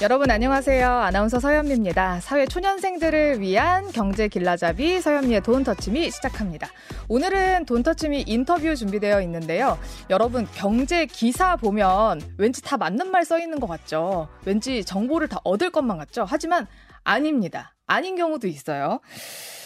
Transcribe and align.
여러분 0.00 0.30
안녕하세요. 0.30 0.88
아나운서 0.88 1.40
서현미입니다. 1.40 2.20
사회 2.20 2.46
초년생들을 2.46 3.40
위한 3.40 3.90
경제 3.90 4.28
길라잡이 4.28 5.00
서현미의 5.00 5.40
돈 5.40 5.64
터치미 5.64 6.12
시작합니다. 6.12 6.68
오늘은 7.08 7.64
돈 7.66 7.82
터치미 7.82 8.22
인터뷰 8.28 8.76
준비되어 8.76 9.20
있는데요. 9.22 9.76
여러분 10.08 10.46
경제 10.54 11.04
기사 11.06 11.56
보면 11.56 12.20
왠지 12.38 12.62
다 12.62 12.76
맞는 12.76 13.10
말 13.10 13.24
써 13.24 13.40
있는 13.40 13.58
것 13.58 13.66
같죠. 13.66 14.28
왠지 14.44 14.84
정보를 14.84 15.26
다 15.26 15.40
얻을 15.42 15.70
것만 15.70 15.98
같죠. 15.98 16.24
하지만 16.28 16.68
아닙니다. 17.04 17.74
아닌 17.86 18.16
경우도 18.16 18.46
있어요. 18.46 19.00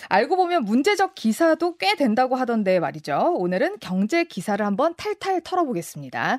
알고 0.08 0.36
보면 0.36 0.64
문제적 0.64 1.14
기사도 1.14 1.76
꽤 1.78 1.94
된다고 1.96 2.36
하던데 2.36 2.80
말이죠. 2.80 3.34
오늘은 3.36 3.78
경제 3.80 4.24
기사를 4.24 4.64
한번 4.64 4.94
탈탈 4.96 5.40
털어보겠습니다. 5.42 6.38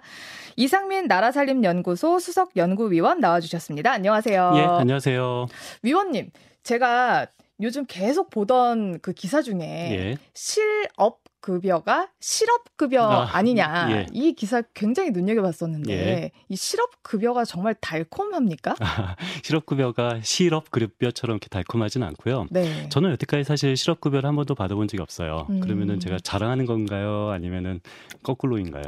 이상민 0.55 1.07
나라살림연구소 1.07 2.19
수석 2.19 2.55
연구위원 2.55 3.19
나와주셨습니다. 3.19 3.91
안녕하세요. 3.91 4.53
예, 4.55 4.61
안녕하세요. 4.61 5.47
위원님, 5.81 6.29
제가 6.61 7.27
요즘 7.61 7.85
계속 7.87 8.29
보던 8.29 8.99
그 8.99 9.13
기사 9.13 9.41
중에 9.41 9.59
예. 9.61 10.17
실업 10.33 11.22
급여가 11.43 12.07
실업 12.21 12.77
급여 12.77 13.03
아, 13.03 13.41
니냐 13.41 13.87
예. 13.91 14.05
이 14.13 14.31
기사 14.31 14.63
굉장히 14.73 15.11
눈여겨봤었는데 15.11 15.93
예. 15.93 16.31
이 16.47 16.55
실업 16.55 17.03
급여가 17.03 17.43
정말 17.43 17.75
달콤합니까? 17.75 18.75
아, 18.79 19.15
실업 19.43 19.65
급여가 19.65 20.21
실업 20.23 20.71
급여처럼 20.71 21.35
이렇게 21.35 21.49
달콤하진 21.49 22.01
않고요. 22.01 22.47
네. 22.49 22.87
저는 22.87 23.11
여태까지 23.11 23.43
사실 23.43 23.75
실업 23.75 23.99
급여를 23.99 24.25
한 24.25 24.37
번도 24.37 24.55
받아본 24.55 24.87
적이 24.87 25.01
없어요. 25.01 25.47
음. 25.49 25.59
그러면은 25.59 25.99
제가 25.99 26.17
자랑하는 26.23 26.65
건가요? 26.65 27.29
아니면은 27.31 27.81
거꾸로인가요? 28.23 28.85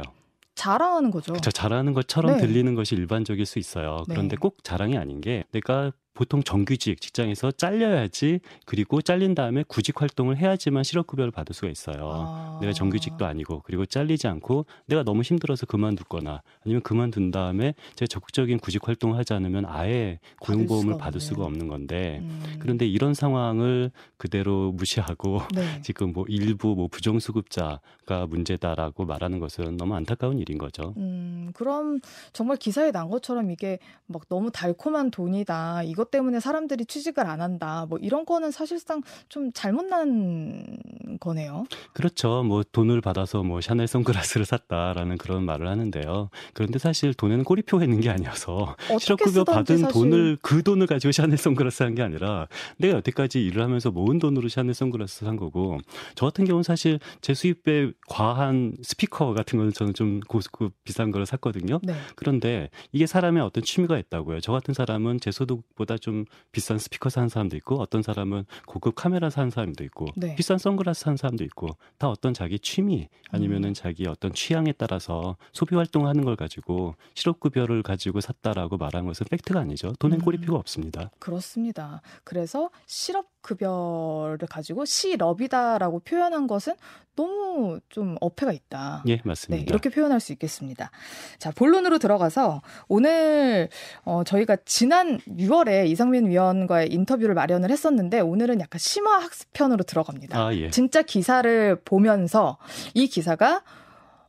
자랑하는 0.54 1.10
거죠. 1.10 1.34
그렇죠. 1.34 1.50
자랑하는 1.50 1.92
것처럼 1.92 2.36
네. 2.36 2.38
들리는 2.38 2.74
것이 2.74 2.94
일반적일 2.94 3.44
수 3.44 3.58
있어요. 3.58 4.04
그런데 4.08 4.36
네. 4.36 4.40
꼭 4.40 4.64
자랑이 4.64 4.96
아닌 4.96 5.20
게 5.20 5.44
내가 5.52 5.92
보통 6.16 6.42
정규직 6.42 7.00
직장에서 7.00 7.52
잘려야지 7.52 8.40
그리고 8.64 9.02
잘린 9.02 9.34
다음에 9.34 9.62
구직 9.68 10.00
활동을 10.00 10.38
해야지만 10.38 10.82
실업급여를 10.82 11.30
받을 11.30 11.54
수가 11.54 11.68
있어요. 11.68 12.26
아. 12.28 12.58
내가 12.60 12.72
정규직도 12.72 13.26
아니고 13.26 13.62
그리고 13.64 13.84
잘리지 13.84 14.26
않고 14.26 14.64
내가 14.86 15.02
너무 15.04 15.22
힘들어서 15.22 15.66
그만둘거나 15.66 16.42
아니면 16.64 16.82
그만둔 16.82 17.30
다음에 17.30 17.74
제가 17.94 18.08
적극적인 18.08 18.58
구직 18.58 18.88
활동을 18.88 19.16
하지 19.18 19.34
않으면 19.34 19.66
아예 19.66 20.18
고용보험을 20.40 20.94
받을, 20.94 20.98
받을 20.98 21.20
수가 21.20 21.44
없는 21.44 21.68
건데 21.68 22.20
음. 22.22 22.40
그런데 22.58 22.86
이런 22.86 23.12
상황을 23.12 23.90
그대로 24.16 24.72
무시하고 24.72 25.42
네. 25.54 25.60
지금 25.84 26.12
뭐 26.12 26.24
일부 26.28 26.74
뭐 26.74 26.88
부정수급자가 26.88 28.26
문제다라고 28.26 29.04
말하는 29.04 29.38
것은 29.38 29.76
너무 29.76 29.94
안타까운 29.94 30.38
일인 30.38 30.56
거죠. 30.56 30.94
음, 30.96 31.50
그럼 31.54 32.00
정말 32.32 32.56
기사에 32.56 32.90
난 32.90 33.10
것처럼 33.10 33.50
이게 33.50 33.78
막 34.06 34.26
너무 34.30 34.50
달콤한 34.50 35.10
돈이다. 35.10 35.82
이것 35.82 36.05
그것 36.06 36.10
때문에 36.10 36.40
사람들이 36.40 36.86
취직을 36.86 37.26
안 37.26 37.40
한다. 37.40 37.86
뭐 37.88 37.98
이런 37.98 38.24
거는 38.24 38.50
사실상 38.50 39.02
좀 39.28 39.50
잘못난 39.52 40.78
거네요. 41.20 41.66
그렇죠. 41.92 42.42
뭐 42.42 42.62
돈을 42.70 43.00
받아서 43.00 43.42
뭐 43.42 43.60
샤넬 43.60 43.86
선글라스를 43.86 44.46
샀다라는 44.46 45.18
그런 45.18 45.44
말을 45.44 45.68
하는데요. 45.68 46.30
그런데 46.54 46.78
사실 46.78 47.14
돈에는 47.14 47.44
꼬리표가 47.44 47.84
있는 47.84 48.00
게 48.00 48.10
아니어서 48.10 48.76
실업급여 49.00 49.44
받은 49.44 49.78
사실... 49.78 49.92
돈을 49.92 50.38
그 50.42 50.62
돈을 50.62 50.86
가지고 50.86 51.12
샤넬 51.12 51.36
선글라스 51.36 51.78
산게 51.78 52.02
아니라 52.02 52.46
내가 52.78 52.98
여태까지 52.98 53.44
일을 53.44 53.62
하면서 53.62 53.90
모은 53.90 54.18
돈으로 54.18 54.48
샤넬 54.48 54.74
선글라스 54.74 55.24
산 55.24 55.36
거고 55.36 55.78
저 56.14 56.26
같은 56.26 56.44
경우는 56.44 56.62
사실 56.62 57.00
제 57.20 57.34
수입에 57.34 57.92
과한 58.08 58.76
스피커 58.82 59.34
같은 59.34 59.58
거는 59.58 59.72
저는 59.72 59.94
좀 59.94 60.20
고급 60.20 60.72
비싼 60.84 61.10
거를 61.10 61.26
샀거든요. 61.26 61.80
네. 61.82 61.94
그런데 62.14 62.70
이게 62.92 63.06
사람의 63.06 63.42
어떤 63.42 63.64
취미가 63.64 63.98
있다고요. 63.98 64.40
저 64.40 64.52
같은 64.52 64.72
사람은 64.72 65.20
제 65.20 65.30
소득보다 65.30 65.95
좀 65.98 66.24
비싼 66.52 66.78
스피커 66.78 67.08
사는 67.08 67.28
사람도 67.28 67.56
있고 67.56 67.76
어떤 67.80 68.02
사람은 68.02 68.44
고급 68.66 68.94
카메라 68.94 69.30
사는 69.30 69.50
사람도 69.50 69.84
있고 69.84 70.06
네. 70.16 70.34
비싼 70.34 70.58
선글라스 70.58 71.02
사는 71.04 71.16
사람도 71.16 71.44
있고 71.44 71.76
다 71.98 72.08
어떤 72.08 72.34
자기 72.34 72.58
취미 72.58 73.08
아니면은 73.30 73.70
음. 73.70 73.74
자기 73.74 74.06
어떤 74.06 74.32
취향에 74.32 74.72
따라서 74.72 75.36
소비 75.52 75.74
활동을 75.76 76.08
하는 76.08 76.24
걸 76.24 76.36
가지고 76.36 76.94
실업급여를 77.14 77.82
가지고 77.82 78.20
샀다라고 78.20 78.76
말하는 78.76 79.06
것은 79.06 79.26
팩트가 79.30 79.60
아니죠. 79.60 79.92
돈엔 79.98 80.20
꼬리표가 80.20 80.58
음. 80.58 80.60
없습니다. 80.60 81.10
그렇습니다. 81.18 82.02
그래서 82.24 82.70
실업급여를 82.86 84.46
가지고 84.48 84.84
실업이다라고 84.84 86.00
표현한 86.00 86.46
것은 86.46 86.74
너무 87.16 87.80
좀 87.88 88.16
어폐가 88.20 88.52
있다. 88.52 89.02
예, 89.08 89.20
맞습니다. 89.24 89.64
네, 89.64 89.66
이렇게 89.68 89.88
표현할 89.88 90.20
수 90.20 90.32
있겠습니다. 90.32 90.90
자, 91.38 91.50
본론으로 91.50 91.98
들어가서 91.98 92.62
오늘 92.88 93.68
어, 94.04 94.22
저희가 94.22 94.56
지난 94.66 95.18
6월에 95.20 95.85
이상민 95.86 96.26
위원과의 96.28 96.92
인터뷰를 96.92 97.34
마련을 97.34 97.70
했었는데 97.70 98.20
오늘은 98.20 98.60
약간 98.60 98.78
심화 98.78 99.18
학습편으로 99.18 99.84
들어갑니다. 99.84 100.38
아, 100.38 100.54
예. 100.54 100.70
진짜 100.70 101.02
기사를 101.02 101.80
보면서 101.84 102.58
이 102.94 103.08
기사가 103.08 103.62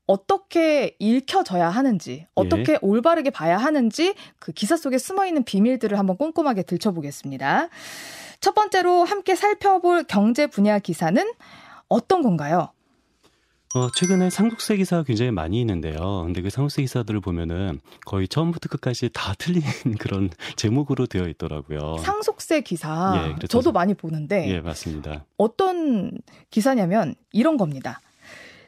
어떻게 0.07 0.95
읽혀져야 0.99 1.69
하는지, 1.69 2.27
어떻게 2.33 2.73
예. 2.73 2.77
올바르게 2.81 3.29
봐야 3.29 3.57
하는지 3.57 4.15
그 4.39 4.53
기사 4.53 4.77
속에 4.77 4.97
숨어 4.97 5.25
있는 5.25 5.43
비밀들을 5.43 5.99
한번 5.99 6.15
꼼꼼하게 6.15 6.63
들춰보겠습니다. 6.63 7.67
첫 8.39 8.55
번째로 8.55 9.03
함께 9.03 9.35
살펴볼 9.35 10.05
경제 10.05 10.47
분야 10.47 10.79
기사는 10.79 11.21
어떤 11.89 12.23
건가요? 12.23 12.69
어, 13.77 13.91
최근에 13.91 14.31
삼국세 14.31 14.75
기사가 14.77 15.03
굉장히 15.03 15.29
많이 15.29 15.59
있는데요. 15.61 16.23
근데 16.25 16.41
그 16.41 16.49
삼국세 16.49 16.81
기사들을 16.81 17.19
보면은 17.19 17.79
거의 18.05 18.27
처음부터 18.27 18.69
끝까지 18.69 19.09
다 19.13 19.33
틀린 19.37 19.61
그런 19.99 20.31
제목으로 20.55 21.05
되어 21.05 21.27
있더라고요. 21.27 21.97
상속세 21.99 22.61
기사. 22.61 23.35
예. 23.39 23.47
저도 23.47 23.71
많이 23.71 23.93
보는데. 23.93 24.49
예, 24.49 24.61
맞습니다. 24.61 25.25
어떤 25.37 26.11
기사냐면 26.49 27.13
이런 27.31 27.57
겁니다. 27.57 28.01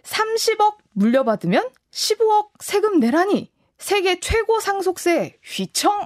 30억 0.03 0.77
물려받으면 0.93 1.69
15억 1.91 2.49
세금 2.59 2.99
내라니 2.99 3.51
세계 3.79 4.19
최고 4.19 4.59
상속세 4.59 5.37
휘청 5.43 6.05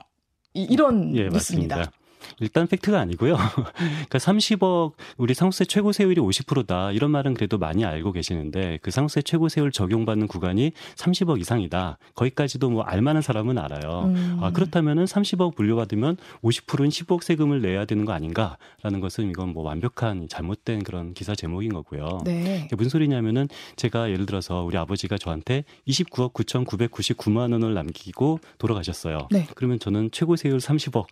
이런 0.54 1.14
예, 1.16 1.28
뉴스입니다. 1.28 1.78
맞습니다. 1.78 2.03
일단 2.40 2.68
팩트가 2.68 3.00
아니고요. 3.00 3.36
그러니까 3.76 4.18
30억 4.18 4.94
우리 5.18 5.34
상속세 5.34 5.66
최고 5.66 5.92
세율이 5.92 6.20
50%다 6.22 6.92
이런 6.92 7.12
말은 7.12 7.34
그래도 7.34 7.58
많이 7.58 7.86
알고 7.86 8.12
계시는데 8.12 8.80
그 8.82 8.92
상속세 8.92 9.22
최고 9.22 9.50
세율 9.50 9.72
적용받는 9.72 10.28
구간이 10.28 10.72
30억 10.96 11.40
이상이다. 11.40 11.98
거기까지도 12.16 12.70
뭐 12.70 12.84
알만한 12.84 13.22
사람은 13.22 13.58
알아요. 13.58 14.06
음. 14.06 14.40
아 14.42 14.52
그렇다면은 14.52 15.06
30억 15.06 15.54
물려받으면 15.58 16.18
50%는 16.42 16.90
10억 16.90 17.24
세금을 17.24 17.62
내야 17.62 17.86
되는 17.86 18.06
거 18.06 18.14
아닌가라는 18.14 19.00
것은 19.02 19.30
이건 19.30 19.50
뭐 19.50 19.64
완벽한 19.64 20.28
잘못된 20.28 20.84
그런 20.84 21.14
기사 21.14 21.36
제목인 21.36 21.74
거고요. 21.74 22.20
네. 22.26 22.68
무슨 22.78 22.90
소리냐면은 22.90 23.48
제가 23.76 24.10
예를 24.12 24.26
들어서 24.26 24.64
우리 24.64 24.78
아버지가 24.78 25.18
저한테 25.18 25.64
29억 25.88 26.34
9,999만 26.34 27.52
원을 27.52 27.74
남기고 27.74 28.40
돌아가셨어요. 28.58 29.28
네. 29.32 29.48
그러면 29.56 29.80
저는 29.80 30.10
최고 30.12 30.36
세율 30.36 30.58
30억 30.58 31.06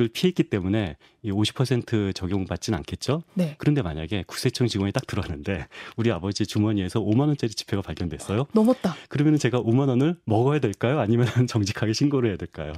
을 0.00 0.08
피했기 0.08 0.44
때문에 0.44 0.96
이 1.22 1.32
50% 1.32 2.14
적용받지는 2.14 2.76
않겠죠. 2.78 3.22
네. 3.34 3.56
그런데 3.58 3.82
만약에 3.82 4.24
국세청 4.26 4.68
직원이 4.68 4.92
딱 4.92 5.06
들어왔는데 5.06 5.66
우리 5.96 6.12
아버지 6.12 6.46
주머니에서 6.46 7.00
5만 7.00 7.26
원짜리 7.26 7.52
지폐가 7.52 7.82
발견됐어요. 7.82 8.46
넘었다. 8.52 8.94
그러면 9.08 9.38
제가 9.38 9.60
5만 9.60 9.88
원을 9.88 10.16
먹어야 10.24 10.60
될까요? 10.60 11.00
아니면 11.00 11.26
정직하게 11.48 11.92
신고를 11.92 12.30
해야 12.30 12.36
될까요? 12.36 12.72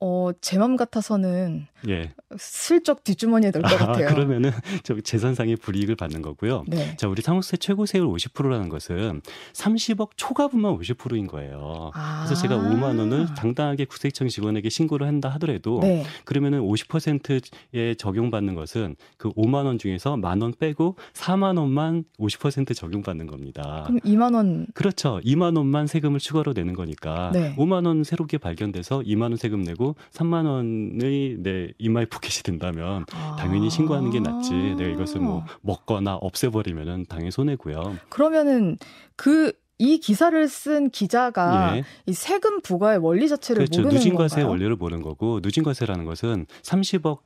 어, 0.00 0.30
제 0.40 0.58
맘 0.58 0.76
같아서는 0.76 1.66
예. 1.88 2.12
슬쩍 2.36 3.04
뒷주머니에 3.04 3.50
넣을 3.52 3.62
것 3.62 3.72
아, 3.82 3.86
같아요. 3.86 4.08
그러면은 4.08 4.50
저 4.84 5.00
재산상의 5.00 5.56
불이익을 5.56 5.94
받는 5.96 6.22
거고요. 6.22 6.64
네. 6.68 6.96
자, 6.96 7.08
우리 7.08 7.22
상속세 7.22 7.56
최고 7.56 7.86
세율 7.86 8.06
50%라는 8.06 8.68
것은 8.68 9.22
30억 9.54 10.10
초과분만 10.16 10.76
50%인 10.78 11.26
거예요. 11.26 11.90
아. 11.94 12.24
그래서 12.26 12.40
제가 12.42 12.56
5만 12.56 12.98
원을 12.98 13.26
당당하게 13.36 13.84
국세청 13.86 14.28
직원에게 14.28 14.68
신고를 14.68 15.06
한다 15.06 15.28
하더라도 15.30 15.80
네. 15.80 16.04
그러면은 16.24 16.60
50%에 16.60 17.94
적용받는 17.94 18.54
것은 18.54 18.96
그 19.16 19.30
5만 19.30 19.64
원 19.66 19.78
중에서 19.78 20.16
만 20.16 20.38
원 20.42 20.52
빼고 20.58 20.96
4만 21.14 21.58
원만 21.58 22.04
50% 22.20 22.74
적용받는 22.76 23.26
겁니다. 23.26 23.82
그럼 23.86 23.98
2만 24.00 24.34
원 24.34 24.66
그렇죠. 24.74 25.20
2만 25.24 25.56
원만 25.56 25.86
세금을 25.88 26.20
추가로 26.20 26.52
내는 26.52 26.74
거니까 26.74 27.30
네. 27.32 27.54
5만 27.56 27.86
원 27.86 28.04
새롭게 28.04 28.38
발견돼서 28.38 29.00
2만 29.00 29.22
원 29.22 29.36
세금 29.36 29.62
내고 29.62 29.87
3만 30.12 30.46
원이 30.46 31.36
내 31.38 31.72
my 31.78 32.06
pocket이 32.06 32.42
된다면 32.42 33.04
당연히 33.38 33.70
신고하는 33.70 34.10
게 34.10 34.20
낫지. 34.20 34.52
내가 34.52 34.90
이것을 34.90 35.20
뭐 35.20 35.44
먹거나 35.62 36.16
없애버리면은 36.16 37.06
당연히 37.08 37.30
손해고요. 37.30 37.96
그러면은 38.08 38.76
그이 39.16 39.98
기사를 40.00 40.48
쓴 40.48 40.90
기자가 40.90 41.76
예. 41.76 41.84
이 42.06 42.12
세금 42.12 42.60
부과의 42.60 42.98
원리 42.98 43.28
자체를 43.28 43.64
그렇죠. 43.64 43.82
모르는 43.82 43.96
누진과세 43.96 44.42
원리를 44.42 44.74
모르는 44.76 45.02
거고 45.02 45.40
누진과세라는 45.42 46.04
것은 46.04 46.46
30억 46.62 47.18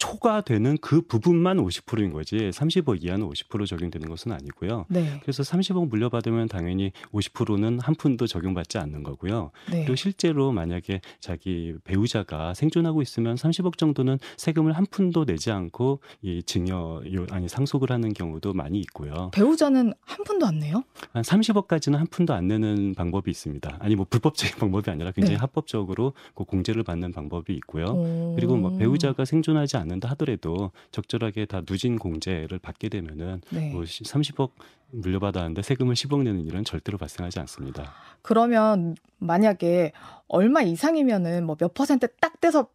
초과되는 0.00 0.78
그 0.80 1.02
부분만 1.02 1.58
50%인 1.58 2.12
거지 2.12 2.36
30억 2.36 3.04
이하는 3.04 3.28
50% 3.28 3.66
적용되는 3.66 4.08
것은 4.08 4.32
아니고요. 4.32 4.86
네. 4.88 5.20
그래서 5.22 5.42
30억 5.42 5.88
물려받으면 5.88 6.48
당연히 6.48 6.90
50%는 7.12 7.78
한 7.80 7.94
푼도 7.94 8.26
적용받지 8.26 8.78
않는 8.78 9.02
거고요. 9.02 9.50
네. 9.70 9.80
그리고 9.82 9.96
실제로 9.96 10.52
만약에 10.52 11.02
자기 11.20 11.74
배우자가 11.84 12.54
생존하고 12.54 13.02
있으면 13.02 13.34
30억 13.34 13.76
정도는 13.76 14.18
세금을 14.38 14.72
한 14.72 14.86
푼도 14.86 15.26
내지 15.26 15.50
않고 15.50 16.00
이 16.22 16.42
증여 16.42 17.02
아니 17.30 17.48
상속을 17.48 17.92
하는 17.92 18.14
경우도 18.14 18.54
많이 18.54 18.80
있고요. 18.80 19.30
배우자는 19.34 19.92
한 20.00 20.24
푼도 20.24 20.46
안 20.46 20.58
내요? 20.60 20.82
한 21.12 21.22
30억까지는 21.22 21.96
한 21.96 22.06
푼도 22.06 22.32
안 22.32 22.48
내는 22.48 22.94
방법이 22.94 23.30
있습니다. 23.30 23.76
아니 23.78 23.96
뭐 23.96 24.06
불법적인 24.08 24.56
방법이 24.58 24.90
아니라 24.90 25.10
굉장히 25.10 25.36
네. 25.36 25.40
합법적으로 25.40 26.14
그 26.34 26.44
공제를 26.44 26.84
받는 26.84 27.12
방법이 27.12 27.52
있고요. 27.54 27.84
오. 27.84 28.34
그리고 28.34 28.56
뭐 28.56 28.74
배우자가 28.78 29.26
생존하지 29.26 29.76
않는 29.76 29.89
다 29.98 30.10
하더라도 30.10 30.70
적절하게 30.92 31.46
다 31.46 31.62
누진 31.66 31.98
공제를 31.98 32.60
받게 32.60 32.88
되면은 32.90 33.40
네. 33.50 33.70
뭐 33.72 33.82
30억 33.82 34.50
물려받았는데 34.92 35.62
세금을 35.62 35.94
10억 35.94 36.22
내는 36.22 36.46
일은 36.46 36.64
절대로 36.64 36.98
발생하지 36.98 37.40
않습니다. 37.40 37.92
그러면 38.22 38.94
만약에 39.18 39.92
얼마 40.28 40.62
이상이면은 40.62 41.46
뭐 41.46 41.56
몇 41.56 41.74
퍼센트 41.74 42.06
딱 42.20 42.40
떼서 42.40 42.68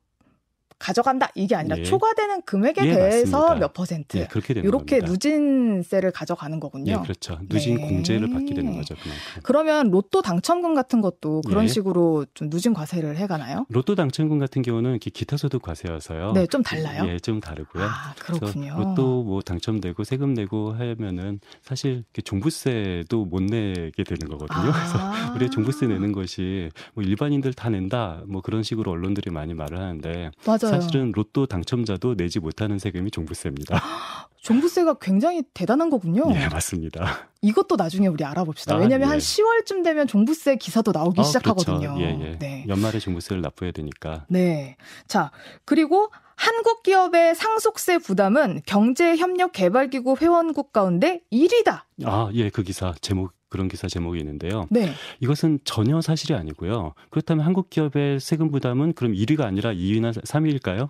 가져간다 0.78 1.30
이게 1.36 1.56
아니라 1.56 1.78
예. 1.78 1.84
초과되는 1.84 2.42
금액에 2.44 2.86
예, 2.86 2.94
대해서 2.94 3.40
맞습니다. 3.40 3.60
몇 3.68 3.74
퍼센트 3.74 4.18
예, 4.18 4.28
그렇게 4.28 4.54
되는 4.54 4.68
이렇게 4.68 5.00
겁니다. 5.00 5.12
누진세를 5.12 6.12
가져가는 6.12 6.60
거군요. 6.60 6.92
예, 6.92 6.98
그렇죠. 6.98 7.40
누진 7.50 7.78
네. 7.78 7.88
공제를 7.88 8.30
받게 8.30 8.54
되는 8.54 8.76
거죠. 8.76 8.96
그만큼. 8.96 9.42
그러면 9.44 9.90
로또 9.90 10.22
당첨금 10.22 10.76
같은 10.76 11.02
것도 11.02 11.42
그런 11.48 11.64
예. 11.64 11.68
식으로 11.68 12.26
좀 12.34 12.50
누진 12.50 12.74
과세를 12.74 13.18
해가나요? 13.18 13.66
로또 13.70 13.96
당첨금 13.96 14.38
같은 14.40 14.62
경우는 14.62 15.00
기타 15.00 15.38
소득 15.38 15.62
과세여서요. 15.62 16.34
네, 16.34 16.46
좀 16.48 16.62
달라요. 16.62 17.06
예, 17.08 17.20
좀 17.20 17.40
다르고요. 17.40 17.84
아, 17.84 18.14
그렇군요. 18.20 18.76
로또 18.78 19.24
뭐 19.24 19.42
당첨되고 19.42 20.04
세금 20.04 20.34
내고 20.34 20.74
하면은 20.74 21.40
사실 21.62 22.04
종부세도 22.24 23.26
못 23.26 23.42
내게 23.44 24.04
되는 24.04 24.28
거거든요. 24.28 24.72
아. 24.72 24.74
그래서 24.74 25.36
우리 25.36 25.50
종부세 25.50 25.88
내는 25.88 26.12
것이 26.12 26.70
뭐 26.94 27.04
일반인들 27.04 27.54
다 27.54 27.70
낸다 27.70 28.24
뭐 28.28 28.42
그런 28.42 28.62
식으로 28.64 28.92
언론들이 28.92 29.32
많이 29.32 29.54
말을 29.54 29.80
하는데 29.80 30.32
맞아요. 30.46 30.65
사실은 30.68 31.12
로또 31.14 31.46
당첨자도 31.46 32.16
내지 32.16 32.40
못하는 32.40 32.80
세금이 32.80 33.12
종부세입니다. 33.12 33.82
종부세가 34.42 34.96
굉장히 35.02 35.42
대단한 35.54 35.90
거군요. 35.90 36.30
네, 36.30 36.48
맞습니다. 36.48 37.30
이것도 37.42 37.78
나중에 37.78 38.08
우리 38.08 38.24
알아봅시다. 38.24 38.76
아, 38.76 38.78
왜냐하면 38.78 39.08
예. 39.08 39.12
한 39.12 39.20
10월쯤 39.20 39.84
되면 39.84 40.06
종부세 40.08 40.58
기사도 40.58 40.92
나오기 40.92 41.20
아, 41.20 41.24
시작하거든요. 41.24 41.96
그렇죠. 41.96 42.00
예, 42.00 42.20
예. 42.22 42.38
네. 42.38 42.66
연말에 42.68 43.00
종부세를 43.00 43.42
납부해야 43.42 43.72
되니까. 43.72 44.26
네. 44.30 44.78
자, 45.08 45.32
그리고 45.66 46.12
한국 46.36 46.84
기업의 46.84 47.34
상속세 47.36 47.98
부담은 47.98 48.62
경제협력개발기구 48.66 50.18
회원국 50.22 50.74
가운데 50.74 51.22
1위다. 51.32 51.84
아, 52.06 52.30
예, 52.34 52.50
그 52.50 52.62
기사 52.62 52.94
제목 53.02 53.34
그런 53.56 53.70
기사 53.70 53.88
제목이 53.88 54.20
있는데요. 54.20 54.68
네. 54.70 54.92
이것은 55.22 55.60
전혀 55.64 56.02
사실이 56.02 56.34
아니고요. 56.34 56.94
그렇다면 57.10 57.46
한국 57.46 57.70
기업의 57.70 58.20
세금 58.20 58.52
부담은 58.52 58.92
그럼 58.94 59.14
1위가 59.14 59.42
아니라 59.42 59.72
2위나 59.72 60.12
3위일까요? 60.14 60.90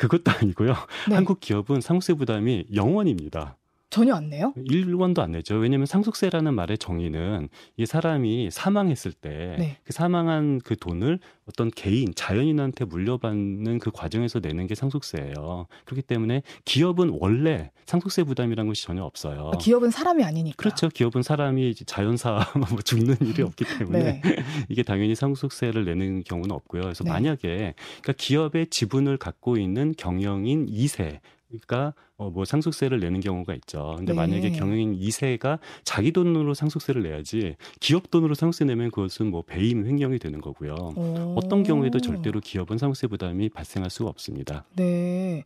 그것도 0.00 0.32
아니고요. 0.32 0.74
네. 1.08 1.14
한국 1.14 1.38
기업은 1.38 1.80
상속세 1.80 2.14
부담이 2.14 2.66
0원입니다. 2.72 3.54
전혀 3.88 4.14
안 4.14 4.28
내요? 4.28 4.52
1원도 4.56 5.20
안 5.20 5.32
내죠. 5.32 5.56
왜냐하면 5.56 5.86
상속세라는 5.86 6.54
말의 6.54 6.78
정의는 6.78 7.48
이 7.76 7.86
사람이 7.86 8.50
사망했을 8.50 9.12
때그 9.12 9.56
네. 9.58 9.78
그 9.84 9.92
사망한 9.92 10.60
그 10.64 10.76
돈을 10.76 11.20
어떤 11.46 11.70
개인, 11.70 12.12
자연인한테 12.14 12.84
물려받는 12.84 13.78
그 13.78 13.90
과정에서 13.92 14.40
내는 14.40 14.66
게 14.66 14.74
상속세예요. 14.74 15.66
그렇기 15.84 16.02
때문에 16.02 16.42
기업은 16.64 17.16
원래 17.20 17.70
상속세 17.86 18.24
부담이라는 18.24 18.68
것이 18.68 18.84
전혀 18.84 19.04
없어요. 19.04 19.52
아, 19.54 19.58
기업은 19.58 19.90
사람이 19.90 20.24
아니니까. 20.24 20.56
그렇죠. 20.56 20.88
기업은 20.88 21.22
사람이 21.22 21.76
자연사 21.86 22.40
뭐 22.68 22.80
죽는 22.82 23.16
일이 23.20 23.42
없기 23.42 23.64
때문에 23.78 24.20
네. 24.20 24.22
이게 24.68 24.82
당연히 24.82 25.14
상속세를 25.14 25.84
내는 25.84 26.24
경우는 26.24 26.50
없고요. 26.50 26.82
그래서 26.82 27.04
네. 27.04 27.10
만약에 27.10 27.74
그러니까 28.02 28.12
기업의 28.16 28.66
지분을 28.66 29.16
갖고 29.16 29.56
있는 29.56 29.94
경영인 29.96 30.66
2세 30.66 31.20
그러니까 31.48 31.94
어, 32.16 32.30
뭐 32.30 32.44
상속세를 32.44 33.00
내는 33.00 33.20
경우가 33.20 33.54
있죠. 33.54 33.94
근데 33.96 34.12
네. 34.12 34.16
만약에 34.16 34.50
경영인 34.50 34.98
2세가 34.98 35.58
자기 35.84 36.12
돈으로 36.12 36.54
상속세를 36.54 37.02
내야지 37.02 37.56
기업 37.80 38.10
돈으로 38.10 38.34
상속세 38.34 38.64
내면 38.64 38.90
그것은 38.90 39.26
뭐 39.30 39.42
배임 39.42 39.86
횡령이 39.86 40.18
되는 40.18 40.40
거고요. 40.40 40.74
오. 40.96 41.34
어떤 41.36 41.62
경우에도 41.62 42.00
절대로 42.00 42.40
기업은 42.40 42.78
상속세 42.78 43.06
부담이 43.06 43.50
발생할 43.50 43.90
수가 43.90 44.10
없습니다. 44.10 44.64
네. 44.76 45.44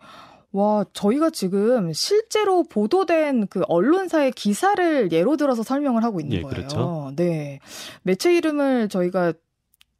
와, 0.53 0.85
저희가 0.93 1.31
지금 1.31 1.93
실제로 1.93 2.65
보도된 2.65 3.47
그 3.47 3.63
언론사의 3.69 4.33
기사를 4.33 5.13
예로 5.13 5.37
들어서 5.37 5.63
설명을 5.63 6.03
하고 6.03 6.21
있는 6.21 6.39
예, 6.39 6.43
거예요. 6.43 6.55
그렇죠. 6.55 7.13
네. 7.15 7.61
매체 8.03 8.35
이름을 8.37 8.89
저희가 8.89 9.33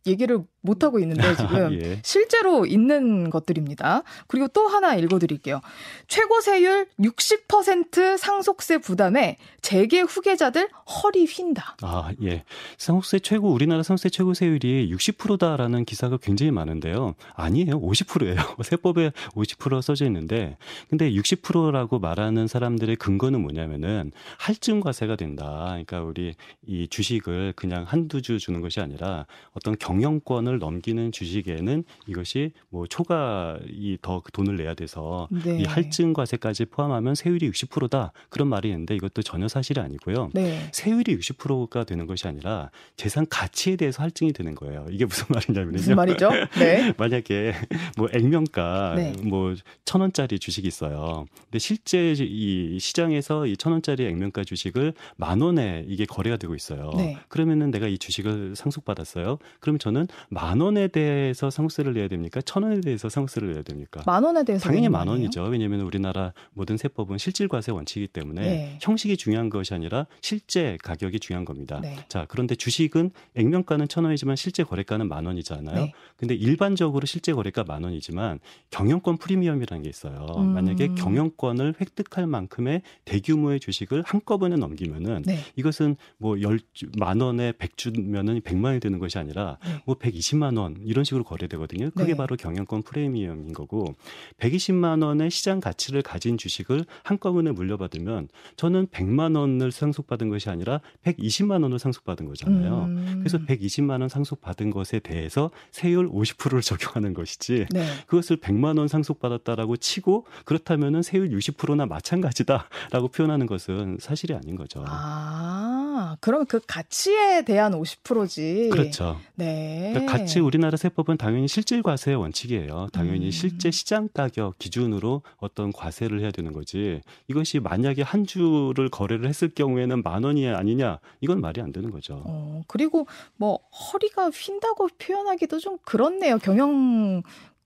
얘기를 0.07 0.43
못 0.61 0.85
하고 0.85 0.99
있는데 1.01 1.23
지금 1.37 1.81
예. 1.81 2.01
실제로 2.05 2.67
있는 2.67 3.31
것들입니다. 3.31 4.03
그리고 4.27 4.49
또 4.49 4.69
하나 4.69 4.95
읽어드릴게요. 4.95 5.61
최고 6.09 6.41
세율 6.41 6.87
60% 6.99 8.19
상속세 8.19 8.79
부담에 8.79 9.37
재계 9.63 10.01
후계자들 10.01 10.69
허리 10.87 11.25
휜다. 11.27 11.77
아 11.83 12.11
예, 12.23 12.45
상속세 12.79 13.21
최고 13.21 13.53
우리나라 13.53 13.83
상속세 13.83 14.11
최고 14.11 14.35
세율이 14.35 14.91
60%다라는 14.95 15.85
기사가 15.85 16.19
굉장히 16.19 16.51
많은데요. 16.53 17.15
아니에요, 17.35 17.81
50%예요. 17.81 18.37
세법에 18.63 19.13
50% 19.35 19.83
써져 19.83 20.05
있는데, 20.07 20.57
근데 20.89 21.11
60%라고 21.11 21.99
말하는 21.99 22.47
사람들의 22.47 22.97
근거는 22.97 23.41
뭐냐면은 23.41 24.13
할증 24.39 24.81
과세가 24.81 25.17
된다. 25.17 25.67
그러니까 25.69 26.03
우리 26.03 26.35
이 26.67 26.89
주식을 26.89 27.55
그냥 27.57 27.85
한두 27.87 28.23
주 28.23 28.39
주는 28.39 28.61
것이 28.61 28.81
아니라 28.81 29.27
어떤 29.53 29.77
경영권을 29.79 30.50
원을 30.51 30.59
넘기는 30.59 31.13
주식에는 31.13 31.85
이것이 32.09 32.51
뭐 32.69 32.87
초과 32.87 33.59
이더 33.73 34.21
그 34.25 34.33
돈을 34.33 34.57
내야 34.57 34.75
돼서 34.75 35.29
네. 35.31 35.61
이 35.61 35.65
할증 35.65 36.13
과세까지 36.13 36.67
포함하면 36.67 37.15
세율이 37.15 37.49
60%다 37.51 38.13
그런 38.29 38.49
말이 38.49 38.69
있는데 38.69 38.95
이것도 38.97 39.23
전혀 39.23 39.49
사실이 39.49 39.81
아니고요. 39.81 40.31
네. 40.35 40.69
세율이 40.73 41.17
60%가 41.19 41.85
되는 41.85 42.07
것이 42.07 42.27
아니라 42.27 42.71
재산 42.97 43.27
가치에 43.29 43.77
대해서 43.77 44.03
할증이 44.03 44.33
되는 44.33 44.55
거예요. 44.55 44.87
이게 44.91 45.05
무슨 45.05 45.27
말이냐면요. 45.31 45.73
무슨 45.77 45.97
말이죠? 45.97 46.31
네. 46.59 46.93
만약에 46.99 47.55
뭐 47.97 48.09
액면가 48.13 48.95
네. 48.97 49.13
뭐천 49.23 50.01
원짜리 50.01 50.39
주식이 50.39 50.67
있어요. 50.67 51.27
근데 51.45 51.59
실제 51.59 52.13
이 52.19 52.79
시장에서 52.81 53.47
이 53.47 53.57
천 53.61 53.73
원짜리 53.73 54.07
액면가 54.07 54.43
주식을 54.45 54.95
만 55.19 55.43
원에 55.43 55.85
이게 55.87 56.07
거래가 56.07 56.39
되고 56.39 56.55
있어요. 56.55 56.93
네. 56.97 57.19
그러면은 57.29 57.71
내가 57.71 57.89
이 57.89 57.99
주식을 57.99 58.57
상속받았어요. 58.57 59.37
그러면 59.61 59.79
저는 59.79 60.07
만 60.31 60.40
원에 60.61 60.89
대해서 60.89 61.51
상속세를 61.51 61.95
내야 61.95 62.09
됩니까? 62.09 62.41
천 62.43 62.63
원에 62.63 62.81
대해서 62.81 63.09
상속세를 63.09 63.53
내야 63.53 63.63
됩니까? 63.63 64.03
만 64.07 64.23
원에 64.25 64.45
대해서 64.45 64.65
당연히 64.65 64.89
만 64.89 65.09
원이죠. 65.09 65.43
왜냐하면 65.45 65.81
우리나라 65.81 66.33
모든 66.53 66.77
세법은 66.77 67.19
실질과세 67.19 67.73
원칙이기 67.73 68.09
때문에 68.13 68.41
네. 68.41 68.79
형식이 68.81 69.17
중요한 69.17 69.51
것이 69.51 69.75
아니라 69.75 70.07
실제 70.21 70.79
가격이 70.83 71.21
중요한 71.21 71.45
겁니다. 71.45 71.81
네. 71.83 71.97
자 72.09 72.27
그런데 72.29 72.55
주식은 72.55 73.11
액면가는 73.35 73.89
천 73.89 74.05
원이지만 74.05 74.37
실제 74.37 74.63
거래가는 74.65 75.09
만 75.09 75.27
원이잖아요. 75.27 75.77
네. 75.77 75.93
근데 76.17 76.35
일반적으로 76.35 77.07
실제 77.07 77.33
거래가 77.33 77.65
만 77.65 77.85
원이지만 77.85 78.39
경영권 78.71 79.19
프리미엄이라는 79.19 79.83
게 79.83 79.89
있어요. 79.89 80.27
음. 80.39 80.55
만약에 80.55 80.95
경영권을 80.95 81.75
획득할 81.81 82.27
만큼의 82.27 82.83
대규모의 83.05 83.61
주식을 83.61 84.03
한꺼번에 84.07 84.57
넘기면은 84.57 85.23
네. 85.27 85.39
이것은 85.57 85.97
뭐 86.19 86.41
열 86.41 86.59
만 86.99 87.21
원에 87.21 87.53
백 87.53 87.77
주면은 87.77 88.41
백만 88.43 88.71
원이 88.71 88.81
되는 88.81 88.99
것이 88.99 89.19
아니라 89.19 89.59
네. 89.65 89.83
뭐 89.85 89.97
백이십 89.97 90.30
120만 90.31 90.59
원 90.59 90.77
이런 90.85 91.05
식으로 91.05 91.25
거래되거든요. 91.25 91.91
그게 91.91 92.13
네. 92.13 92.17
바로 92.17 92.37
경영권 92.37 92.83
프리미엄인 92.83 93.53
거고 93.53 93.95
120만 94.39 95.05
원의 95.05 95.31
시장 95.31 95.61
가치를 95.61 96.03
가진 96.03 96.39
주식을 96.39 96.85
한꺼번에 97.03 97.51
물려받으면 97.51 98.29
저는 98.57 98.87
100만 98.89 99.37
원을 99.37 99.73
상속받은 99.73 100.29
것이 100.29 100.49
아니라 100.49 100.81
120만 101.05 101.63
원을 101.63 101.79
상속받은 101.79 102.27
거잖아요. 102.27 102.85
음. 102.85 103.17
그래서 103.19 103.39
120만 103.39 104.01
원 104.01 104.09
상속받은 104.09 104.71
것에 104.71 105.01
대해서 105.01 105.51
세율 105.71 106.09
50%를 106.09 106.63
적용하는 106.63 107.15
것이지 107.15 107.67
네. 107.71 107.87
그것을 108.07 108.37
100만 108.37 108.79
원 108.79 108.89
상속받았다라고 108.89 109.77
치고 109.77 110.27
그렇다면은 110.45 111.03
세율 111.03 111.31
60%나 111.31 111.87
마찬가지다라고 111.87 113.09
표현하는 113.09 113.47
것은 113.47 113.99
사실이 114.01 114.35
아닌 114.35 114.57
거죠. 114.57 114.85
아, 114.87 116.17
그럼 116.21 116.47
그 116.47 116.61
가치에 116.67 117.43
대한 117.43 117.73
50%지. 117.73 118.71
그렇죠. 118.71 119.21
네. 119.35 119.91
그러니까 119.93 120.20
같이 120.21 120.41
우리나라 120.41 120.77
세법은 120.77 121.17
당연히 121.17 121.49
실질 121.49 121.83
과세의 121.83 122.17
원칙이에요. 122.17 122.89
당연히 122.93 123.27
음. 123.27 123.31
실제 123.31 123.71
시장 123.71 124.09
가격 124.13 124.59
기준으로 124.59 125.23
어떤 125.39 125.73
과세를 125.73 126.21
해야 126.21 126.31
되는 126.31 126.53
거지. 126.53 127.01
이것이 127.29 127.61
만약에 127.61 128.03
한 128.03 128.25
주를 128.27 128.89
거래를 128.91 129.29
했을 129.29 129.49
경우에는 129.49 130.03
만 130.03 130.25
원이 130.25 130.49
아니냐 130.49 130.99
이건 131.21 131.41
말이 131.41 131.61
안 131.61 131.73
되는 131.73 131.91
거죠. 131.91 132.23
어, 132.27 132.63
그리고 132.67 133.07
뭐 133.37 133.59
허리가 133.71 134.31
휜다고 134.31 134.91
표현하기도 134.99 135.59
좀 135.59 135.79
그렇네요. 135.85 136.39
경영 136.39 137.23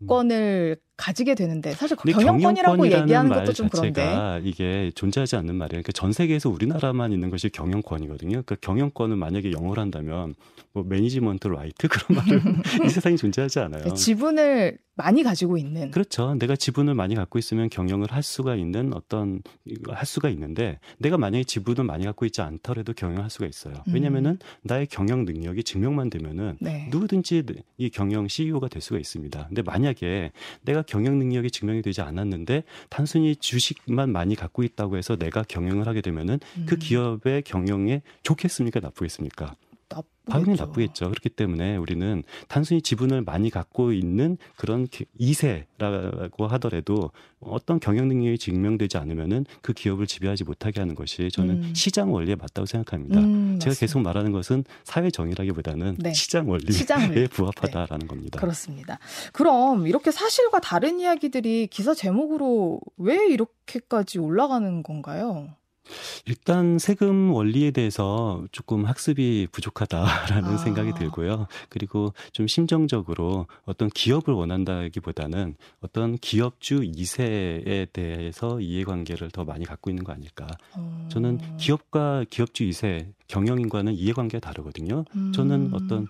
권을 0.07 0.77
가지게 0.97 1.35
되는데 1.35 1.73
사실 1.73 1.97
경영권이라고 1.97 2.87
얘기하는 2.87 3.33
것도 3.33 3.53
좀 3.53 3.69
그런데 3.69 4.41
이게 4.45 4.93
존재하지 4.95 5.37
않는 5.37 5.57
말이에요. 5.57 5.83
그러니까 5.83 5.93
전 5.93 6.13
세계에서 6.13 6.51
우리나라만 6.51 7.13
있는 7.13 7.31
것이 7.31 7.49
경영권이거든요. 7.49 8.31
그러니까 8.31 8.57
경영권은 8.61 9.19
만약에 9.19 9.53
영어를 9.53 9.81
한다면 9.81 10.35
뭐 10.73 10.85
management 10.85 11.49
right 11.49 11.87
그런 11.89 12.19
말은 12.19 12.63
이 12.87 12.89
세상에 12.89 13.17
존재하지 13.17 13.61
않아요. 13.61 13.95
지분을 13.95 14.79
많이 14.97 15.25
가지고 15.25 15.59
있는 15.59 15.91
그렇죠. 15.91 16.35
내가 16.35 16.55
지분을 16.55 16.95
많이 16.95 17.17
갖고 17.17 17.39
있으면 17.39 17.69
경영을 17.69 18.13
할 18.13 18.23
수가 18.23 18.55
있는 18.55 18.93
어떤 18.95 19.43
할 19.89 20.07
수가 20.07 20.29
있는데 20.31 20.79
내가 20.99 21.19
만약에 21.19 21.43
지분을 21.45 21.85
많이 21.85 22.05
갖고 22.05 22.25
있지 22.27 22.41
않더라도 22.43 22.93
경영할 22.93 23.29
수가 23.29 23.47
있어요. 23.47 23.75
왜냐면은 23.93 24.33
음. 24.33 24.39
나의 24.63 24.87
경영 24.87 25.25
능력이 25.25 25.65
증명만 25.65 26.11
되면은 26.11 26.59
네. 26.61 26.89
누구든지 26.91 27.43
이 27.79 27.91
경영 27.91 28.29
CEO가 28.29 28.69
될 28.69 28.81
수가 28.83 28.99
있습니다. 28.99 29.47
근데 29.49 29.63
만약에 29.63 30.31
내가 30.63 30.83
경영 30.87 31.19
능력이 31.19 31.51
증명이 31.51 31.83
되지 31.83 32.01
않았는데 32.01 32.65
단순히 32.89 33.37
주식만 33.37 34.11
많이 34.11 34.35
갖고 34.35 34.63
있다고 34.63 34.97
해서 34.97 35.17
내가 35.17 35.43
경영을 35.43 35.87
하게 35.87 36.01
되면은 36.01 36.39
그 36.39 36.61
음. 36.61 36.67
그 36.67 36.77
기업의 36.77 37.43
경영에 37.43 38.03
좋겠습니까 38.23 38.81
나쁘겠습니까? 38.81 39.55
당연히 40.27 40.59
나쁘겠죠. 40.59 41.11
그렇기 41.11 41.29
때문에 41.29 41.77
우리는 41.77 42.23
단순히 42.49 42.81
지분을 42.81 43.23
많이 43.23 43.51
갖고 43.51 43.93
있는 43.93 44.39
그런 44.57 44.87
이세라고 45.19 46.47
하더라도 46.47 47.11
어떤 47.41 47.79
경영 47.79 48.09
능력이 48.09 48.39
증명되지 48.39 48.97
않으면은 48.97 49.45
그 49.61 49.75
기업을 49.75 50.07
지배하지 50.07 50.45
못하게 50.45 50.81
하는 50.81 50.95
것이 50.95 51.29
저는 51.31 51.63
음. 51.63 51.75
시장 51.75 52.13
원리에 52.13 52.37
맞다고 52.37 52.65
생각합니다. 52.65 53.21
음, 53.21 53.59
제가 53.61 53.77
계속 53.77 54.01
말하는 54.01 54.33
것은 54.33 54.65
사회 54.85 55.11
정의라기보다는 55.11 55.97
네. 55.99 56.15
시장 56.15 56.49
원리에 56.49 56.71
시장 56.71 57.01
부합하다라는 57.31 57.99
네. 58.01 58.07
겁니다. 58.07 58.41
그렇습니다. 58.41 58.99
그럼 59.33 59.87
이렇게 59.87 60.11
사실과 60.11 60.59
다른 60.59 61.01
이야기들이 61.01 61.67
기사 61.67 61.93
제목으로 61.93 62.81
왜 62.97 63.27
이렇게까지 63.29 64.19
올라가는 64.19 64.83
건가요? 64.83 65.51
일단 66.27 66.79
세금 66.79 67.33
원리에 67.33 67.71
대해서 67.71 68.45
조금 68.53 68.85
학습이 68.85 69.49
부족하다라는 69.53 70.55
아. 70.55 70.57
생각이 70.57 70.93
들고요. 70.95 71.47
그리고 71.69 72.13
좀 72.33 72.47
심정적으로 72.47 73.47
어떤 73.65 73.89
기업을 73.91 74.33
원한다기보다는 74.35 75.57
어떤 75.81 76.17
기업주 76.19 76.81
2세에 76.81 77.93
대해서 77.93 78.61
이해관계를 78.61 79.31
더 79.31 79.45
많이 79.45 79.65
갖고 79.65 79.91
있는 79.91 80.05
거 80.05 80.13
아닐까. 80.13 80.47
음. 80.77 81.09
저는 81.11 81.57
기업과 81.59 82.25
기업주 82.31 82.65
2세 82.65 83.13
경영인과는 83.29 83.95
이해관계가 83.95 84.41
다르거든요. 84.41 85.05
음. 85.15 85.33
저는 85.33 85.71
어떤 85.73 86.07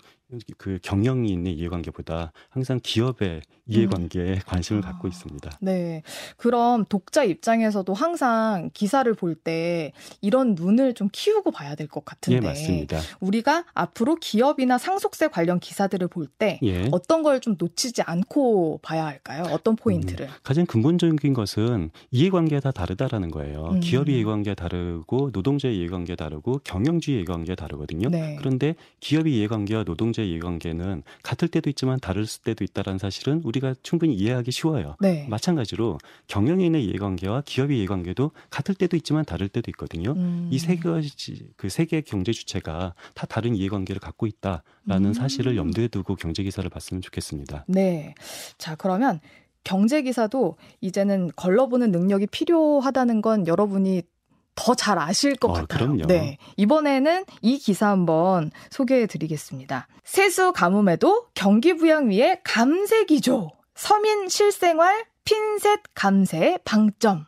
그 0.57 0.79
경영이 0.81 1.29
있는 1.29 1.51
이해관계보다 1.53 2.31
항상 2.49 2.79
기업의 2.81 3.41
이해관계에 3.67 4.33
음. 4.33 4.39
관심을 4.45 4.83
아, 4.83 4.91
갖고 4.91 5.07
있습니다. 5.07 5.49
네. 5.61 6.01
그럼 6.37 6.83
독자 6.85 7.23
입장에서도 7.23 7.93
항상 7.93 8.69
기사를 8.73 9.11
볼 9.13 9.35
때 9.35 9.91
이런 10.21 10.55
눈을 10.55 10.93
좀 10.93 11.09
키우고 11.11 11.51
봐야 11.51 11.75
될 11.75 11.87
것 11.87 12.03
같은데. 12.05 12.37
예, 12.37 12.41
맞습니다. 12.41 12.99
우리가 13.19 13.65
앞으로 13.73 14.15
기업이나 14.15 14.77
상속세 14.77 15.27
관련 15.27 15.59
기사들을 15.59 16.07
볼때 16.07 16.59
예. 16.63 16.87
어떤 16.91 17.21
걸 17.21 17.39
좀 17.39 17.55
놓치지 17.59 18.01
않고 18.03 18.79
봐야 18.81 19.05
할까요? 19.05 19.43
어떤 19.51 19.75
포인트를? 19.75 20.25
음, 20.27 20.31
가장 20.41 20.65
근본적인 20.65 21.33
것은 21.33 21.91
이해관계가 22.11 22.61
다 22.61 22.71
다르다라는 22.71 23.29
거예요. 23.29 23.71
음. 23.73 23.79
기업 23.81 24.09
이해관계가 24.09 24.55
다르고 24.55 25.29
노동자의 25.33 25.77
이해관계가 25.77 26.23
다르고 26.23 26.61
경영주의 26.63 27.17
이해관계가 27.17 27.55
다르거든요. 27.55 28.09
네. 28.09 28.35
그런데 28.39 28.75
기업의 29.01 29.33
이해관계와 29.35 29.83
노동 29.83 30.13
자의 30.15 30.31
이해관계는 30.31 31.03
같을 31.23 31.47
때도 31.47 31.69
있지만 31.69 31.99
다를 31.99 32.25
때도 32.43 32.63
있다라는 32.63 32.97
사실은 32.99 33.41
우리 33.43 33.55
우리가 33.55 33.75
충분히 33.81 34.13
이해하기 34.13 34.51
쉬워요. 34.51 34.95
네. 34.99 35.25
마찬가지로 35.29 35.97
경영인의 36.27 36.85
이해관계와 36.85 37.43
기업의 37.45 37.77
이해관계도 37.79 38.31
같을 38.49 38.75
때도 38.75 38.97
있지만 38.97 39.25
다를 39.25 39.47
때도 39.47 39.71
있거든요. 39.71 40.11
음. 40.11 40.49
이세 40.51 40.75
가지 40.77 41.49
그 41.55 41.69
세계 41.69 42.01
경제 42.01 42.31
주체가 42.31 42.93
다 43.13 43.25
다른 43.25 43.55
이해관계를 43.55 43.99
갖고 43.99 44.27
있다라는 44.27 44.63
음. 45.05 45.13
사실을 45.13 45.57
염두에 45.57 45.87
두고 45.87 46.15
경제 46.15 46.43
기사를 46.43 46.69
봤으면 46.69 47.01
좋겠습니다. 47.01 47.65
네. 47.67 48.13
자, 48.57 48.75
그러면 48.75 49.19
경제 49.63 50.01
기사도 50.03 50.57
이제는 50.81 51.31
걸러보는 51.35 51.91
능력이 51.91 52.27
필요하다는 52.27 53.21
건 53.21 53.47
여러분이 53.47 54.03
더 54.55 54.73
잘 54.75 54.97
아실 54.97 55.35
것 55.35 55.49
아, 55.51 55.61
같아요. 55.61 55.67
그럼요. 55.87 56.05
네. 56.07 56.37
이번에는 56.57 57.25
이 57.41 57.57
기사 57.57 57.89
한번 57.89 58.51
소개해 58.71 59.05
드리겠습니다. 59.07 59.87
세수 60.03 60.53
가뭄에도 60.53 61.27
경기 61.33 61.75
부양위의 61.75 62.41
감세 62.43 63.05
기조 63.05 63.51
서민 63.75 64.29
실생활 64.29 65.05
핀셋 65.25 65.81
감세의 65.93 66.59
방점. 66.63 67.25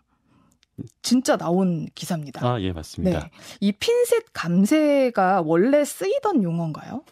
진짜 1.02 1.38
나온 1.38 1.88
기사입니다. 1.96 2.46
아, 2.46 2.62
예, 2.62 2.72
맞습니다. 2.72 3.20
네. 3.20 3.32
이 3.62 3.72
핀셋 3.72 4.26
감세가 4.34 5.42
원래 5.46 5.84
쓰이던 5.84 6.44
용어인가요? 6.44 7.04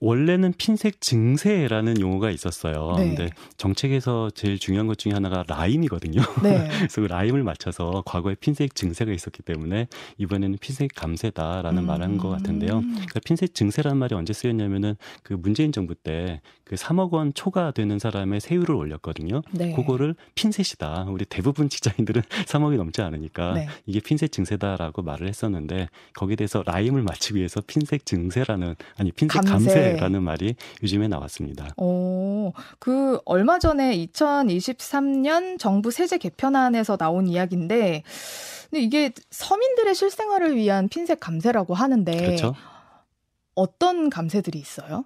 원래는 0.00 0.54
핀셋 0.58 1.00
증세라는 1.00 2.00
용어가 2.00 2.30
있었어요. 2.30 2.94
네. 2.96 3.14
근데 3.14 3.30
정책에서 3.56 4.30
제일 4.30 4.58
중요한 4.58 4.86
것 4.86 4.98
중에 4.98 5.12
하나가 5.12 5.44
라임이거든요. 5.46 6.20
네. 6.42 6.68
그래서 6.78 7.02
그 7.02 7.06
라임을 7.06 7.44
맞춰서 7.44 8.02
과거에 8.04 8.34
핀셋 8.34 8.74
증세가 8.74 9.12
있었기 9.12 9.42
때문에 9.42 9.86
이번에는 10.18 10.58
핀셋 10.58 10.90
감세다라는 10.94 11.82
음. 11.82 11.86
말을 11.86 12.04
한것 12.04 12.30
같은데요. 12.30 12.80
그러니까 12.80 13.20
핀셋 13.24 13.54
증세라는 13.54 13.98
말이 13.98 14.14
언제 14.14 14.32
쓰였냐면은 14.32 14.96
그 15.22 15.34
문재인 15.34 15.70
정부 15.70 15.94
때 15.94 16.40
그 16.64 16.76
3억 16.76 17.12
원 17.12 17.34
초과 17.34 17.70
되는 17.70 17.98
사람의 17.98 18.40
세율을 18.40 18.74
올렸거든요. 18.74 19.42
네. 19.52 19.72
그거를 19.74 20.14
핀셋이다. 20.34 21.06
우리 21.10 21.24
대부분 21.26 21.68
직장인들은 21.68 22.22
3억이 22.48 22.76
넘지 22.76 23.02
않으니까 23.04 23.54
네. 23.54 23.68
이게 23.86 24.00
핀셋 24.00 24.32
증세다라고 24.32 25.02
말을 25.02 25.28
했었는데 25.28 25.88
거기에 26.14 26.36
대해서 26.36 26.62
라임을 26.64 27.02
맞추기 27.02 27.38
위해서 27.38 27.60
핀셋 27.66 28.04
증세라는 28.04 28.74
아니 28.96 29.12
핀셋 29.12 29.44
감세. 29.44 29.96
라는 29.96 30.22
말이 30.22 30.54
요즘에 30.82 31.08
나왔습니다. 31.08 31.74
오, 31.76 32.52
그 32.78 33.20
얼마 33.24 33.58
전에 33.58 33.96
2023년 34.06 35.58
정부 35.58 35.90
세제 35.90 36.18
개편안에서 36.18 36.96
나온 36.96 37.26
이야기인데 37.26 38.02
근데 38.70 38.82
이게 38.82 39.12
서민들의 39.30 39.94
실생활을 39.94 40.56
위한 40.56 40.88
핀셋 40.88 41.20
감세라고 41.20 41.74
하는데 41.74 42.16
그렇죠. 42.16 42.54
어떤 43.54 44.10
감세들이 44.10 44.58
있어요? 44.58 45.04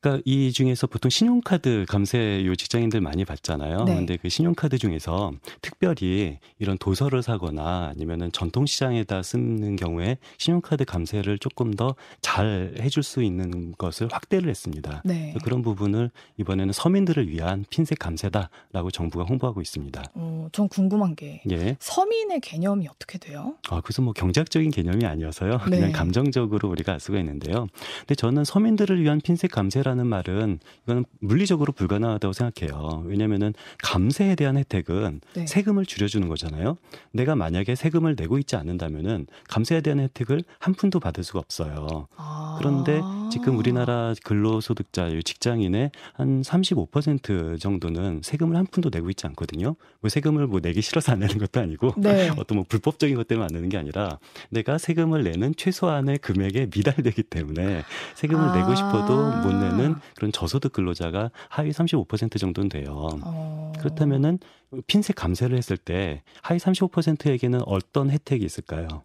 그러니까 0.00 0.22
이 0.24 0.52
중에서 0.52 0.86
보통 0.86 1.10
신용카드 1.10 1.86
감세 1.88 2.44
요 2.44 2.54
직장인들 2.54 3.00
많이 3.00 3.24
받잖아요. 3.24 3.84
네. 3.84 3.94
근데 3.96 4.16
그 4.16 4.28
신용카드 4.28 4.78
중에서 4.78 5.32
특별히 5.60 6.38
이런 6.58 6.78
도서를 6.78 7.22
사거나 7.22 7.88
아니면은 7.92 8.30
전통시장에다 8.32 9.22
쓰는 9.22 9.76
경우에 9.76 10.18
신용카드 10.38 10.84
감세를 10.84 11.38
조금 11.38 11.74
더 11.74 11.94
잘 12.20 12.74
해줄 12.80 13.02
수 13.02 13.22
있는 13.22 13.72
것을 13.78 14.08
확대를 14.10 14.48
했습니다. 14.50 15.02
네. 15.04 15.34
그런 15.44 15.62
부분을 15.62 16.10
이번에는 16.36 16.72
서민들을 16.72 17.28
위한 17.28 17.64
핀셋 17.70 17.98
감세다라고 17.98 18.90
정부가 18.90 19.24
홍보하고 19.24 19.60
있습니다. 19.60 20.02
어, 20.14 20.48
전 20.52 20.68
궁금한 20.68 21.14
게 21.16 21.42
예. 21.50 21.76
서민의 21.80 22.40
개념이 22.40 22.86
어떻게 22.88 23.18
돼요? 23.18 23.56
아, 23.70 23.80
그래서 23.80 24.02
뭐 24.02 24.12
경제학적인 24.12 24.70
개념이 24.70 25.04
아니어서요. 25.06 25.58
네. 25.70 25.78
그냥 25.78 25.92
감정적으로 25.92 26.68
우리가 26.68 26.92
알 26.92 27.00
수가 27.00 27.18
있는데요. 27.18 27.66
근데 28.00 28.14
저는 28.14 28.44
서민들을 28.44 29.00
위한 29.02 29.20
핀셋 29.20 29.50
감세라 29.50 29.87
감세라는 29.88 30.06
말은 30.06 30.58
이건 30.84 31.04
물리적으로 31.20 31.72
불가능하다고 31.72 32.32
생각해요. 32.32 33.02
왜냐면은 33.06 33.54
감세에 33.82 34.34
대한 34.34 34.58
혜택은 34.58 35.20
네. 35.34 35.46
세금을 35.46 35.86
줄여주는 35.86 36.28
거잖아요. 36.28 36.76
내가 37.12 37.34
만약에 37.34 37.74
세금을 37.74 38.14
내고 38.16 38.38
있지 38.38 38.56
않는다면은 38.56 39.26
감세에 39.48 39.80
대한 39.80 40.00
혜택을 40.00 40.42
한 40.58 40.74
푼도 40.74 41.00
받을 41.00 41.24
수가 41.24 41.38
없어요. 41.38 42.06
아. 42.16 42.56
그런데 42.58 43.00
지금 43.32 43.56
우리나라 43.56 44.14
근로소득자 44.24 45.08
직장인의 45.24 45.90
한 46.14 46.42
35% 46.42 47.60
정도는 47.60 48.20
세금을 48.22 48.56
한 48.56 48.66
푼도 48.66 48.90
내고 48.92 49.08
있지 49.10 49.26
않거든요. 49.28 49.76
뭐 50.00 50.08
세금을 50.08 50.46
뭐 50.46 50.60
내기 50.60 50.82
싫어서 50.82 51.12
안 51.12 51.20
내는 51.20 51.38
것도 51.38 51.60
아니고 51.60 51.94
네. 51.96 52.28
어떤 52.36 52.56
뭐 52.56 52.64
불법적인 52.68 53.16
것 53.16 53.26
때문에 53.26 53.44
안 53.44 53.50
내는 53.52 53.68
게 53.68 53.78
아니라 53.78 54.18
내가 54.50 54.76
세금을 54.76 55.24
내는 55.24 55.54
최소한의 55.56 56.18
금액에 56.18 56.68
미달되기 56.74 57.22
때문에 57.24 57.84
세금을 58.14 58.48
아. 58.48 58.56
내고 58.56 58.74
싶어도 58.74 59.30
못 59.42 59.52
내는 59.54 59.77
되는 59.78 59.96
그런 60.16 60.32
저소득 60.32 60.72
근로자가 60.72 61.30
하위 61.48 61.70
35% 61.70 62.38
정도는 62.38 62.68
돼요. 62.68 63.08
어... 63.22 63.72
그렇다면은 63.78 64.38
핀셋 64.86 65.16
감세를 65.16 65.56
했을 65.56 65.76
때 65.76 66.22
하위 66.42 66.58
35%에게는 66.58 67.60
어떤 67.66 68.10
혜택이 68.10 68.44
있을까요? 68.44 69.02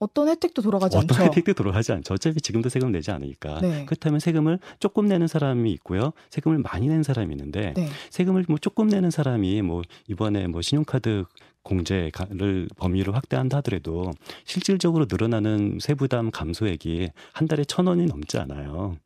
어떤 0.00 0.28
혜택도 0.28 0.62
돌아가지 0.62 0.96
어떤 0.96 1.04
않죠. 1.04 1.14
어떤 1.14 1.26
혜택도 1.26 1.52
돌아가지 1.52 1.92
않죠. 1.92 2.14
어차피 2.14 2.40
지금도 2.40 2.70
세금 2.70 2.90
내지 2.90 3.10
않으니까. 3.10 3.60
네. 3.60 3.84
그렇다면 3.84 4.18
세금을 4.18 4.58
조금 4.78 5.06
내는 5.06 5.26
사람이 5.26 5.70
있고요. 5.72 6.12
세금을 6.30 6.58
많이 6.58 6.88
내는 6.88 7.02
사람이 7.02 7.32
있는데 7.34 7.74
네. 7.76 7.88
세금을 8.08 8.46
뭐 8.48 8.56
조금 8.56 8.88
내는 8.88 9.10
사람이 9.10 9.60
뭐 9.60 9.82
이번에 10.08 10.46
뭐 10.46 10.62
신용카드 10.62 11.24
공제를 11.62 12.68
범위를 12.76 13.14
확대한다 13.14 13.58
하더라도 13.58 14.10
실질적으로 14.44 15.06
늘어나는 15.06 15.78
세부담 15.80 16.30
감소액이 16.30 17.10
한 17.34 17.46
달에 17.46 17.64
천 17.64 17.86
원이 17.86 18.06
넘지 18.06 18.38
않아요. 18.38 18.96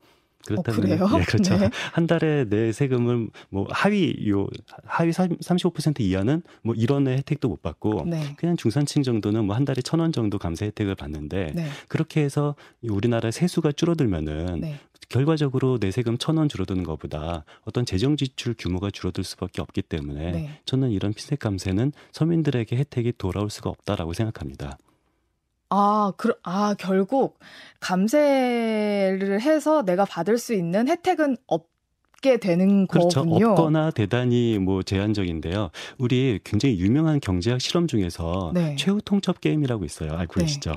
그렇다면 0.46 1.02
어, 1.02 1.18
네, 1.18 1.24
그렇죠. 1.24 1.56
네. 1.56 1.70
한 1.92 2.06
달에 2.06 2.44
내 2.48 2.72
세금을 2.72 3.28
뭐 3.48 3.66
하위 3.70 4.28
요 4.28 4.46
하위 4.84 5.10
35% 5.10 6.00
이하는 6.00 6.42
뭐 6.62 6.74
이런 6.74 7.08
혜택도 7.08 7.48
못 7.48 7.62
받고 7.62 8.04
네. 8.06 8.34
그냥 8.36 8.56
중산층 8.56 9.02
정도는 9.02 9.46
뭐 9.46 9.54
한 9.54 9.64
달에 9.64 9.80
천원 9.82 10.12
정도 10.12 10.38
감세 10.38 10.66
혜택을 10.66 10.94
받는데 10.94 11.52
네. 11.54 11.68
그렇게 11.88 12.22
해서 12.22 12.54
우리나라 12.82 13.30
세수가 13.30 13.72
줄어들면은 13.72 14.60
네. 14.60 14.80
결과적으로 15.08 15.78
내 15.78 15.90
세금 15.90 16.18
천원 16.18 16.48
줄어드는 16.48 16.82
것보다 16.82 17.44
어떤 17.64 17.86
재정 17.86 18.16
지출 18.16 18.54
규모가 18.58 18.90
줄어들 18.90 19.22
수밖에 19.22 19.62
없기 19.62 19.82
때문에 19.82 20.32
네. 20.32 20.60
저는 20.64 20.90
이런 20.90 21.12
피세 21.12 21.36
감세는 21.36 21.92
서민들에게 22.12 22.76
혜택이 22.76 23.12
돌아올 23.16 23.50
수가 23.50 23.70
없다라고 23.70 24.12
생각합니다. 24.12 24.76
아, 25.76 26.12
그, 26.16 26.32
아, 26.44 26.74
결국 26.78 27.38
감세를 27.80 29.40
해서 29.40 29.84
내가 29.84 30.04
받을 30.04 30.38
수 30.38 30.54
있는 30.54 30.88
혜택은 30.88 31.36
없 31.46 31.74
되는 32.40 32.86
그렇죠. 32.86 33.20
거군요. 33.20 33.50
없거나 33.50 33.90
대단히 33.90 34.58
뭐 34.58 34.82
제한적인데요. 34.82 35.68
우리 35.98 36.40
굉장히 36.42 36.78
유명한 36.78 37.20
경제학 37.20 37.60
실험 37.60 37.86
중에서 37.86 38.50
네. 38.54 38.76
최후 38.78 39.02
통첩 39.04 39.42
게임이라고 39.42 39.84
있어요. 39.84 40.12
알고 40.12 40.40
네. 40.40 40.46
계시죠? 40.46 40.72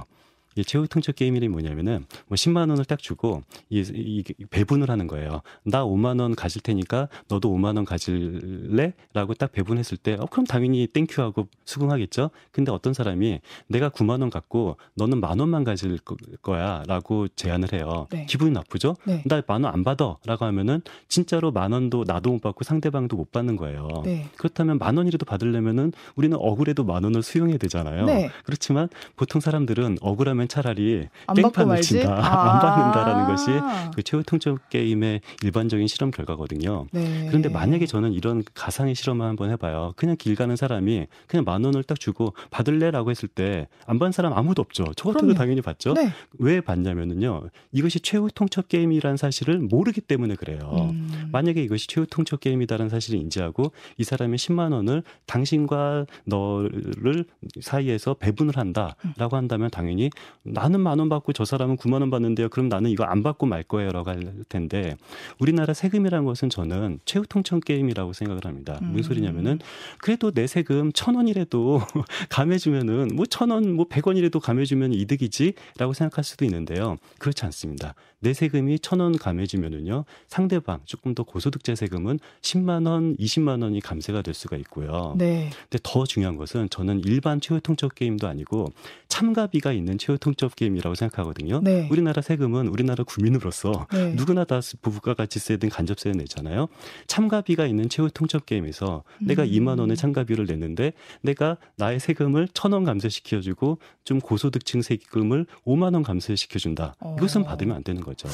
이 0.58 0.66
최후 0.66 0.88
통첩 0.88 1.16
게임 1.16 1.36
이름이 1.36 1.52
뭐냐면은 1.52 2.06
뭐 2.28 2.36
10만 2.36 2.70
원을 2.70 2.84
딱 2.86 3.00
주고 3.00 3.44
이, 3.70 3.80
이 3.80 4.24
배분을 4.50 4.90
하는 4.90 5.08
거예요. 5.08 5.42
나 5.64 5.86
5만 5.86 6.20
원 6.20 6.36
가질 6.36 6.62
테니까 6.62 7.08
너도 7.30 7.50
5만 7.56 7.76
원 7.78 7.86
가질래? 7.86 8.94
라고 9.14 9.34
딱 9.34 9.52
배분했을 9.52 9.98
때 9.98 10.14
어, 10.20 10.26
그럼 10.30 10.46
당연히 10.46 10.88
thank 10.88 11.09
you 11.09 11.22
하고 11.22 11.48
수긍하겠죠? 11.66 12.32
근데 12.52 12.72
어떤 12.72 12.94
사람이 12.94 13.40
내가 13.68 13.90
9만 13.90 14.22
원 14.22 14.30
갖고 14.30 14.78
너는 14.96 15.20
만 15.22 15.40
원만 15.40 15.64
가질 15.64 16.00
거야 16.42 16.84
라고 16.88 17.28
제안을 17.30 17.72
해요. 17.74 18.08
네. 18.12 18.26
기분이 18.26 18.52
나쁘죠? 18.52 18.96
네. 19.06 19.24
나만 19.26 19.64
원 19.64 19.78
안 19.78 19.84
받아 19.84 20.16
라고 20.26 20.46
하면은 20.46 20.82
진짜로 21.08 21.52
만 21.52 21.72
원도 21.72 22.04
나도 22.08 22.32
못 22.32 22.42
받고 22.42 22.64
상대방도 22.64 23.16
못 23.16 23.32
받는 23.32 23.58
거예요. 23.58 23.88
네. 24.04 24.28
그렇다면 24.38 24.80
만 24.80 24.98
원이라도 24.98 25.26
받으려면은 25.26 25.94
우리는 26.16 26.36
억울해도 26.40 26.84
만 26.84 27.04
원을 27.04 27.22
수용해야 27.22 27.58
되잖아요. 27.58 28.06
네. 28.06 28.30
그렇지만 28.44 28.90
보통 29.16 29.40
사람들은 29.40 29.98
억울하면 30.02 30.47
그러면 30.48 30.50
차라리 30.50 31.08
땡판을 31.36 31.82
친다, 31.82 32.14
아~ 32.14 32.54
안 32.54 32.60
받는다라는 32.60 33.28
것이 33.28 33.52
그 33.96 34.04
최후 34.04 34.24
통첩 34.24 34.70
게임의 34.70 35.22
일반적인 35.44 35.88
실험 35.88 36.12
결과거든요. 36.12 36.88
네. 36.92 37.26
그런데 37.28 37.50
만약에 37.50 37.86
저는 37.86 38.14
이런 38.14 38.44
가상의 38.54 38.96
실험을 38.96 39.26
한번 39.26 39.52
해봐요. 39.52 39.94
그냥 39.96 40.16
길 40.18 40.36
가는 40.36 40.56
사람이 40.56 41.08
그냥 41.28 41.44
만 41.44 41.64
원을 41.64 41.84
딱 41.84 42.00
주고 42.00 42.34
받을래라고 42.50 43.12
했을 43.12 43.28
때 43.28 43.68
안 43.86 44.00
받는 44.00 44.12
사람 44.12 44.34
아무도 44.34 44.62
없죠. 44.62 44.86
저 44.96 45.12
같은 45.12 45.28
도 45.28 45.34
당연히 45.34 45.62
받죠. 45.62 45.94
네. 45.94 46.12
왜 46.40 46.62
받냐면은요, 46.62 47.50
이것이 47.72 48.00
최후 48.00 48.30
통첩 48.34 48.68
게임이라는 48.68 49.18
사실을 49.18 49.60
모르기 49.60 50.02
때문에 50.02 50.36
그래요. 50.36 50.90
음. 50.92 51.30
만약에 51.32 51.64
이것이 51.64 51.88
최후 51.88 52.06
통첩 52.06 52.40
게임이다라는 52.40 52.90
사실을 52.90 53.20
인지하고 53.20 53.72
이 53.98 54.04
사람이 54.04 54.36
10만 54.38 54.74
원을 54.74 55.04
당신과 55.26 56.06
너를 56.26 57.26
사이에서 57.62 58.16
배분을 58.16 58.58
한다라고 58.58 59.36
한다면 59.38 59.70
당연히 59.70 60.10
나는 60.44 60.80
만 60.82 61.00
원 61.00 61.10
받고 61.10 61.34
저 61.34 61.46
사람은 61.46 61.78
9만 61.78 62.00
원 62.02 62.10
받는데요. 62.10 62.50
그럼 62.50 62.70
나는 62.70 62.90
이거 62.90 63.04
안 63.04 63.22
받고 63.24 63.46
말 63.46 63.64
거예요라고 63.64 64.10
할 64.10 64.34
텐데 64.50 64.96
우리나라 65.40 65.74
세금이라는 65.74 66.26
것은 66.26 66.50
저는 66.50 67.00
최후 67.06 67.26
통첩 67.28 67.60
게임이라고 67.60 68.14
생각을 68.14 68.46
합니다. 68.46 68.80
음. 68.82 68.92
무슨 68.94 69.04
소리냐면은 69.04 69.60
그래도 70.02 70.32
내 70.32 70.48
세금 70.48 70.92
천 70.94 71.16
원이라도 71.16 71.82
감해주면은 72.30 73.10
뭐 73.16 73.26
천 73.30 73.50
원, 73.52 73.74
뭐 73.74 73.86
백 73.90 74.08
원이라도 74.08 74.40
감해주면 74.40 74.94
이득이지라고 74.94 75.94
생각할 75.94 76.24
수도 76.24 76.46
있는데요. 76.46 76.98
그렇지 77.20 77.46
않습니다. 77.46 77.94
내 78.20 78.34
세금이 78.34 78.80
천 78.80 79.00
원 79.00 79.16
감해지면은요 79.18 80.06
상대방 80.28 80.80
조금 80.86 81.14
더 81.14 81.24
고소득자 81.24 81.76
세금은 81.76 82.20
10만 82.42 82.88
원, 82.88 83.16
20만 83.18 83.62
원이 83.62 83.80
감세가 83.82 84.24
될 84.24 84.34
수가 84.34 84.58
있고요. 84.58 85.14
네. 85.18 85.50
근데 85.70 85.80
더 85.84 86.04
중요한 86.06 86.36
것은 86.36 86.70
저는 86.70 87.02
일반 87.06 87.40
최후 87.40 87.60
통첩 87.62 87.94
게임도 87.96 88.28
아니고 88.28 88.72
참가비가 89.08 89.72
있는 89.72 89.98
최후 89.98 90.18
통첩 90.18 90.56
게임이라고 90.56 90.96
생각하거든요. 90.96 91.62
네. 91.64 91.88
우리나라 91.92 92.22
세금은 92.22 92.68
우리나라 92.68 93.04
국민으로서 93.04 93.88
네. 93.92 94.14
누구나 94.16 94.44
다 94.46 94.60
부가가치세든 94.82 95.70
간접세를 95.70 96.18
내잖아요. 96.18 96.68
참가비가 97.08 97.68
있는 97.68 97.88
최후 97.90 98.10
통첩 98.12 98.46
게임에서 98.46 99.04
음. 99.22 99.28
내가 99.28 99.46
2만 99.46 99.80
원의 99.80 99.96
참가비를 99.96 100.46
냈는데 100.46 100.94
내가 101.22 101.58
나의 101.76 102.00
세금을 102.00 102.48
천 102.54 102.74
원 102.74 102.84
감세시켜주고 102.84 103.78
좀 104.04 104.20
고소득층 104.20 104.82
세금을 104.82 105.46
5만 105.66 105.94
원 105.94 106.04
감세시켜준다. 106.04 106.96
어. 107.00 107.16
이것은 107.18 107.44
받으면 107.44 107.76
안 107.76 107.84
되는 107.84 108.02
거죠. 108.08 108.28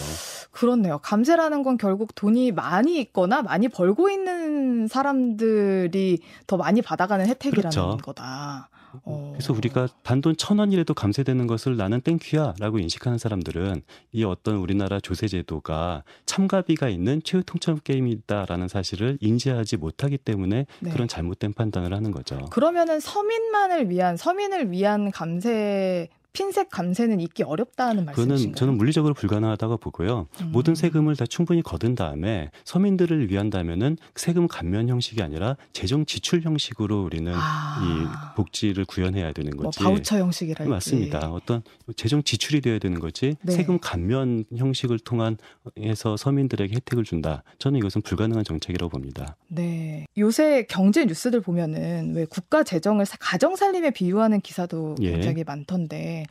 그렇네요. 0.51 0.99
감세라는 0.99 1.63
건 1.63 1.77
결국 1.77 2.15
돈이 2.15 2.51
많이 2.51 2.99
있거나 2.99 3.41
많이 3.41 3.67
벌고 3.67 4.09
있는 4.09 4.87
사람들이 4.87 6.19
더 6.47 6.57
많이 6.57 6.81
받아가는 6.81 7.25
혜택이라는 7.27 7.69
그렇죠. 7.69 7.97
거다. 7.97 8.69
어. 9.05 9.31
그래서 9.33 9.53
우리가 9.53 9.87
단돈 10.03 10.37
천 10.37 10.59
원이라도 10.59 10.93
감세되는 10.93 11.47
것을 11.47 11.77
나는 11.77 12.01
thank 12.01 12.29
you야라고 12.29 12.79
인식하는 12.79 13.17
사람들은 13.17 13.81
이 14.11 14.23
어떤 14.23 14.57
우리나라 14.57 14.99
조세 14.99 15.27
제도가 15.27 16.03
참가비가 16.25 16.89
있는 16.89 17.21
최후 17.23 17.43
통첩 17.43 17.83
게임이다라는 17.83 18.67
사실을 18.67 19.17
인지하지 19.19 19.77
못하기 19.77 20.19
때문에 20.19 20.67
네. 20.79 20.91
그런 20.91 21.07
잘못된 21.07 21.53
판단을 21.53 21.93
하는 21.93 22.11
거죠. 22.11 22.37
그러면은 22.51 22.99
서민만을 22.99 23.89
위한 23.89 24.15
서민을 24.15 24.71
위한 24.71 25.11
감세 25.11 26.09
핀셋 26.33 26.69
감세는 26.71 27.19
있기 27.21 27.43
어렵다는 27.43 28.05
말씀이신가요? 28.05 28.55
저는 28.55 28.77
물리적으로 28.77 29.13
불가능하다고 29.13 29.77
보고요. 29.77 30.27
음. 30.41 30.51
모든 30.51 30.73
세금을 30.73 31.15
다 31.15 31.25
충분히 31.27 31.61
거둔 31.61 31.93
다음에 31.93 32.49
서민들을 32.65 33.29
위한다면은 33.29 33.97
세금 34.15 34.47
감면 34.47 34.89
형식이 34.89 35.21
아니라 35.21 35.55
재정 35.73 36.05
지출 36.05 36.41
형식으로 36.41 37.03
우리는 37.03 37.31
아. 37.35 37.79
이 37.83 38.35
복지를 38.35 38.85
구현해야 38.85 39.31
되는 39.31 39.51
뭐 39.55 39.65
거지. 39.65 39.83
뭐 39.83 39.91
바우처 39.91 40.17
형식이랄지. 40.17 40.67
맞습니다. 40.69 41.31
어떤 41.31 41.61
재정 41.95 42.23
지출이 42.23 42.61
돼야 42.61 42.79
되는 42.79 42.99
거지. 42.99 43.35
네. 43.43 43.51
세금 43.51 43.77
감면 43.79 44.45
형식을 44.57 44.97
통한 44.99 45.37
해서 45.79 46.17
서민들에게 46.17 46.73
혜택을 46.75 47.03
준다. 47.03 47.43
저는 47.59 47.77
이것은 47.77 48.01
불가능한 48.01 48.43
정책이라고 48.43 48.89
봅니다. 48.89 49.35
네. 49.49 50.07
요새 50.17 50.65
경제 50.67 51.05
뉴스들 51.05 51.41
보면은 51.41 52.15
왜 52.15 52.25
국가 52.25 52.63
재정을 52.63 53.05
가정 53.19 53.55
살림에 53.55 53.91
비유하는 53.91 54.41
기사도 54.41 54.95
예. 55.01 55.11
굉장히 55.11 55.43
많던데 55.43 56.22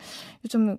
요즘 0.44 0.78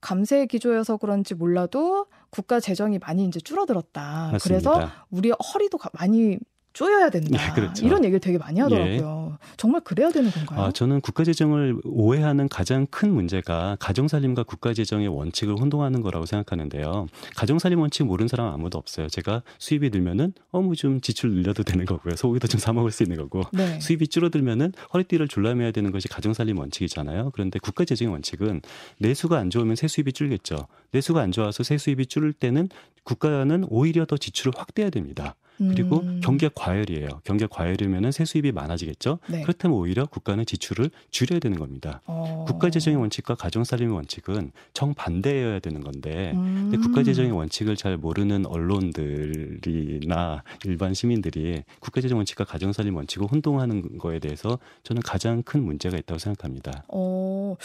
감세 0.00 0.44
기조여서 0.46 0.98
그런지 0.98 1.34
몰라도 1.34 2.06
국가 2.30 2.60
재정이 2.60 2.98
많이 2.98 3.24
이제 3.24 3.40
줄어들었다. 3.40 4.30
맞습니다. 4.32 4.38
그래서 4.42 4.90
우리 5.10 5.30
허리도 5.30 5.78
많이 5.94 6.38
쪼여야 6.74 7.08
된다. 7.08 7.38
네, 7.38 7.52
그렇죠. 7.54 7.86
이런 7.86 8.04
얘기를 8.04 8.18
되게 8.20 8.36
많이 8.36 8.58
하더라고요. 8.60 9.38
예. 9.40 9.46
정말 9.56 9.80
그래야 9.82 10.10
되는 10.10 10.30
건가요? 10.30 10.60
아, 10.60 10.72
저는 10.72 11.00
국가재정을 11.00 11.80
오해하는 11.84 12.48
가장 12.48 12.86
큰 12.90 13.14
문제가 13.14 13.76
가정살림과 13.78 14.42
국가재정의 14.42 15.06
원칙을 15.08 15.54
혼동하는 15.58 16.02
거라고 16.02 16.26
생각하는데요. 16.26 17.06
가정살림 17.36 17.78
원칙 17.78 18.02
모르는 18.04 18.26
사람 18.28 18.52
아무도 18.52 18.76
없어요. 18.76 19.08
제가 19.08 19.42
수입이 19.58 19.90
늘면은 19.90 20.32
어무 20.50 20.74
좀 20.74 21.00
지출 21.00 21.30
늘려도 21.30 21.62
되는 21.62 21.84
거고요. 21.86 22.16
소고기도 22.16 22.48
좀 22.48 22.60
사 22.64 22.72
먹을 22.72 22.90
수 22.90 23.02
있는 23.02 23.18
거고 23.18 23.42
네. 23.52 23.78
수입이 23.78 24.08
줄어들면은 24.08 24.72
허리띠를 24.94 25.28
졸라매야 25.28 25.70
되는 25.70 25.92
것이 25.92 26.08
가정살림 26.08 26.58
원칙이잖아요. 26.58 27.30
그런데 27.34 27.58
국가재정의 27.60 28.10
원칙은 28.12 28.62
내수가 28.98 29.38
안 29.38 29.50
좋으면 29.50 29.76
세수입이 29.76 30.12
줄겠죠. 30.12 30.66
내수가 30.92 31.20
안 31.20 31.30
좋아서 31.30 31.62
세수입이 31.62 32.06
줄을 32.06 32.32
때는 32.32 32.68
국가는 33.04 33.64
오히려 33.68 34.06
더 34.06 34.16
지출을 34.16 34.52
확대해야 34.56 34.90
됩니다. 34.90 35.36
그리고 35.58 36.00
음. 36.00 36.20
경기가 36.22 36.50
과열이에요. 36.54 37.20
경기가 37.24 37.48
과열이면 37.54 38.10
세수입이 38.12 38.52
많아지겠죠. 38.52 39.18
네. 39.28 39.42
그렇다면 39.42 39.78
오히려 39.78 40.06
국가는 40.06 40.44
지출을 40.44 40.90
줄여야 41.10 41.38
되는 41.38 41.58
겁니다. 41.58 42.00
어. 42.06 42.44
국가재정의 42.48 42.98
원칙과 42.98 43.36
가정살림의 43.36 43.94
원칙은 43.94 44.50
정반대여야 44.72 45.60
되는 45.60 45.80
건데 45.80 46.32
음. 46.34 46.72
국가재정의 46.82 47.30
원칙을 47.30 47.76
잘 47.76 47.96
모르는 47.96 48.46
언론들이나 48.46 50.42
일반 50.64 50.92
시민들이 50.94 51.62
국가재정 51.80 52.18
원칙과 52.18 52.44
가정살림 52.44 52.96
원칙을 52.96 53.28
혼동하는 53.30 53.98
거에 53.98 54.18
대해서 54.18 54.58
저는 54.82 55.02
가장 55.02 55.42
큰 55.42 55.62
문제가 55.62 55.96
있다고 55.96 56.18
생각합니다. 56.18 56.84
어, 56.88 57.56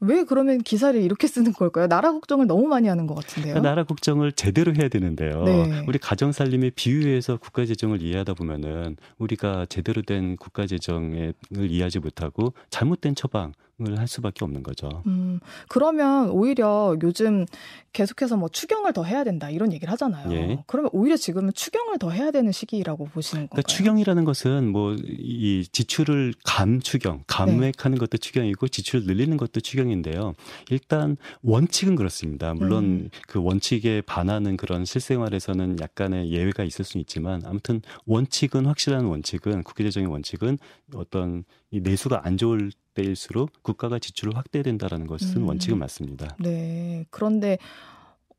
왜 0.00 0.24
그러면 0.24 0.58
기사를 0.62 1.00
이렇게 1.00 1.26
쓰는 1.26 1.52
걸까요? 1.52 1.88
나라 1.88 2.12
걱정을 2.12 2.46
너무 2.46 2.66
많이 2.68 2.88
하는 2.88 3.06
것 3.06 3.14
같은데요. 3.14 3.54
그러니까 3.54 3.68
나라 3.68 3.84
걱정을 3.84 4.32
제대로 4.32 4.74
해야 4.74 4.88
되는데요. 4.88 5.44
네. 5.44 5.84
우리 5.86 5.98
가정살림의 5.98 6.72
비유 6.74 7.01
비유해서 7.02 7.36
국가 7.36 7.66
재정을 7.66 8.00
이해하다 8.00 8.34
보면은 8.34 8.96
우리가 9.18 9.66
제대로 9.66 10.02
된 10.02 10.36
국가 10.36 10.66
재정을 10.66 11.34
이해하지 11.50 11.98
못하고 11.98 12.54
잘못된 12.70 13.14
처방 13.16 13.52
할 13.78 14.06
수밖에 14.06 14.44
없는 14.44 14.62
거죠. 14.62 15.02
음, 15.06 15.40
그러면 15.68 16.30
오히려 16.30 16.96
요즘 17.02 17.46
계속해서 17.92 18.36
뭐 18.36 18.48
추경을 18.48 18.92
더 18.92 19.02
해야 19.04 19.24
된다 19.24 19.50
이런 19.50 19.72
얘기를 19.72 19.90
하잖아요. 19.92 20.32
예. 20.32 20.64
그러면 20.66 20.90
오히려 20.92 21.16
지금은 21.16 21.52
추경을 21.52 21.98
더 21.98 22.10
해야 22.10 22.30
되는 22.30 22.52
시기라고 22.52 23.06
보시는 23.06 23.48
건가요? 23.48 23.62
그러니까 23.62 23.66
추경이라는 23.66 24.24
것은 24.24 24.68
뭐 24.72 24.96
이 25.42 25.64
지출을 25.70 26.34
감추경, 26.44 27.24
감액하는 27.26 27.96
네. 27.96 27.98
것도 27.98 28.18
추경이고 28.18 28.68
지출을 28.68 29.06
늘리는 29.06 29.36
것도 29.36 29.60
추경인데요. 29.60 30.34
일단 30.70 31.16
원칙은 31.42 31.96
그렇습니다. 31.96 32.54
물론 32.54 32.84
음. 32.84 33.10
그 33.26 33.42
원칙에 33.42 34.02
반하는 34.02 34.56
그런 34.56 34.84
실생활에서는 34.84 35.78
약간의 35.80 36.30
예외가 36.30 36.64
있을 36.64 36.84
수는 36.84 37.02
있지만 37.02 37.42
아무튼 37.44 37.82
원칙은 38.06 38.66
확실한 38.66 39.04
원칙은 39.04 39.62
국회재정의 39.62 40.08
원칙은 40.08 40.58
어떤 40.94 41.44
이 41.70 41.80
내수가 41.80 42.22
안 42.24 42.36
좋을 42.36 42.70
때일수록 42.94 43.50
국가가 43.62 43.98
지출을 43.98 44.36
확대된다라는 44.36 45.06
것은 45.06 45.42
음. 45.42 45.48
원칙은 45.48 45.78
맞습니다. 45.78 46.36
네. 46.38 47.04
그런데 47.10 47.58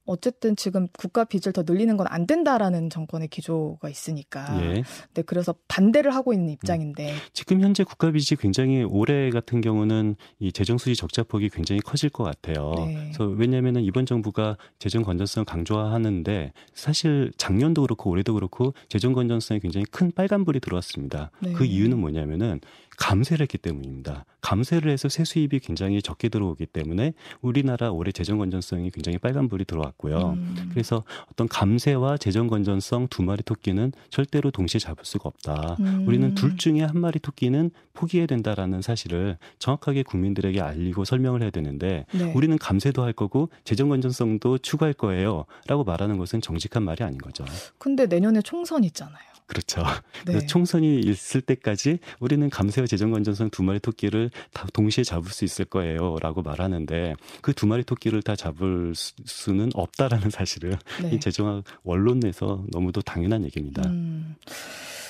어쨌든 0.06 0.56
지금 0.58 0.88
국가 0.98 1.24
빚을 1.24 1.54
더 1.54 1.64
늘리는 1.66 1.96
건 1.98 2.04
안 2.14 2.28
된다라는 2.28 2.90
정권의 2.90 3.30
기조가 3.30 3.90
있으니까. 3.90 4.62
예. 4.62 4.84
네, 5.14 5.22
그래서 5.22 5.56
반대를 5.70 6.14
하고 6.14 6.34
있는 6.34 6.50
입장인데. 6.50 7.12
음. 7.12 7.18
지금 7.32 7.62
현재 7.62 7.84
국가 7.86 8.12
빚이 8.12 8.36
굉장히 8.36 8.84
올해 8.84 9.30
같은 9.30 9.62
경우는 9.62 10.16
이 10.40 10.52
재정 10.52 10.78
수지 10.78 10.96
적자폭이 10.96 11.50
굉장히 11.50 11.80
커질 11.80 12.10
것 12.10 12.24
같아요. 12.26 12.74
네. 12.76 12.96
그래서 13.14 13.26
왜냐하면은 13.26 13.82
이번 13.84 14.06
정부가 14.06 14.58
재정 14.78 15.02
건전성 15.04 15.46
강조하는데 15.46 16.52
사실 16.74 17.32
작년도 17.38 17.84
그렇고 17.84 18.10
올해도 18.10 18.34
그렇고 18.34 18.74
재정 18.90 19.14
건전성에 19.14 19.60
굉장히 19.60 19.86
큰 19.86 20.12
빨간불이 20.12 20.60
들어왔습니다. 20.60 21.32
네. 21.40 21.54
그 21.54 21.64
이유는 21.64 21.98
뭐냐면은 21.98 22.60
감세를 22.98 23.44
했기 23.44 23.58
때문입니다. 23.58 24.26
감세를 24.42 24.92
해서 24.92 25.10
세수입이 25.10 25.60
굉장히 25.60 26.02
적게 26.02 26.30
들어오기 26.30 26.66
때문에 26.68 27.14
우리나라 27.42 27.92
올해 27.92 28.12
재정 28.12 28.38
건전성이 28.38 28.92
굉장히 28.92 29.18
빨간불이 29.18 29.66
들어왔고요. 29.66 30.32
음. 30.38 30.70
그래서 30.72 31.04
어떤 31.32 31.48
감세와 31.48 32.18
재정 32.18 32.48
건전성 32.48 33.08
두 33.10 33.24
마리 33.24 33.42
토끼는 33.42 33.94
절대로 34.10 34.52
동시에 34.52 34.80
잡을 34.80 35.06
수가 35.06 35.30
없다. 35.30 35.78
음. 35.80 36.06
우리는 36.08 36.36
둘 36.36 36.58
중에 36.58 36.82
한 36.82 37.00
마리 37.00 37.20
토끼는 37.20 37.72
포기해야 37.94 38.28
된다라는 38.28 38.82
사실을 38.82 39.38
정확하게 39.60 40.04
국민들에게 40.04 40.60
알리고 40.62 41.06
설명을 41.06 41.42
해야 41.42 41.50
되는데 41.50 42.06
네. 42.14 42.32
우리는 42.34 42.58
감세도 42.58 43.04
할 43.04 43.14
거고 43.14 43.50
재정 43.64 43.90
건전성도 43.90 44.58
추구할 44.58 44.94
거예요라고 44.94 45.84
말하는 45.86 46.18
것은 46.18 46.42
정직한 46.42 46.84
말이 46.84 47.04
아닌 47.04 47.18
거죠. 47.18 47.46
근데 47.78 48.06
내년에 48.06 48.42
총선 48.42 48.84
있잖아요. 48.84 49.33
그렇죠. 49.48 49.84
네. 50.26 50.34
그래서 50.34 50.48
총선이 50.48 51.00
있을 51.00 51.42
때까지 51.42 52.00
우리는 52.20 52.50
감세와 52.50 52.88
재정 52.88 53.12
건전성 53.12 53.50
두 53.50 53.64
마리 53.64 53.80
토끼를 53.80 54.30
다 54.54 54.68
동시에 54.74 55.04
잡을 55.04 55.32
수 55.32 55.44
있을 55.46 55.66
거예요라고 55.66 56.44
말하는데 56.44 57.16
그 57.42 57.54
두 57.64 57.68
마리 57.68 57.86
토끼를 57.86 58.22
다 58.22 58.36
잡을 58.36 58.94
수는 58.96 59.70
없다라는 59.74 60.30
사실을 60.32 60.78
네. 61.02 61.12
이 61.12 61.20
재정학 61.22 61.64
원론에서 61.84 62.66
너무도 62.72 63.02
당연한 63.02 63.46
얘기입니다. 63.46 63.82
음. 63.86 64.36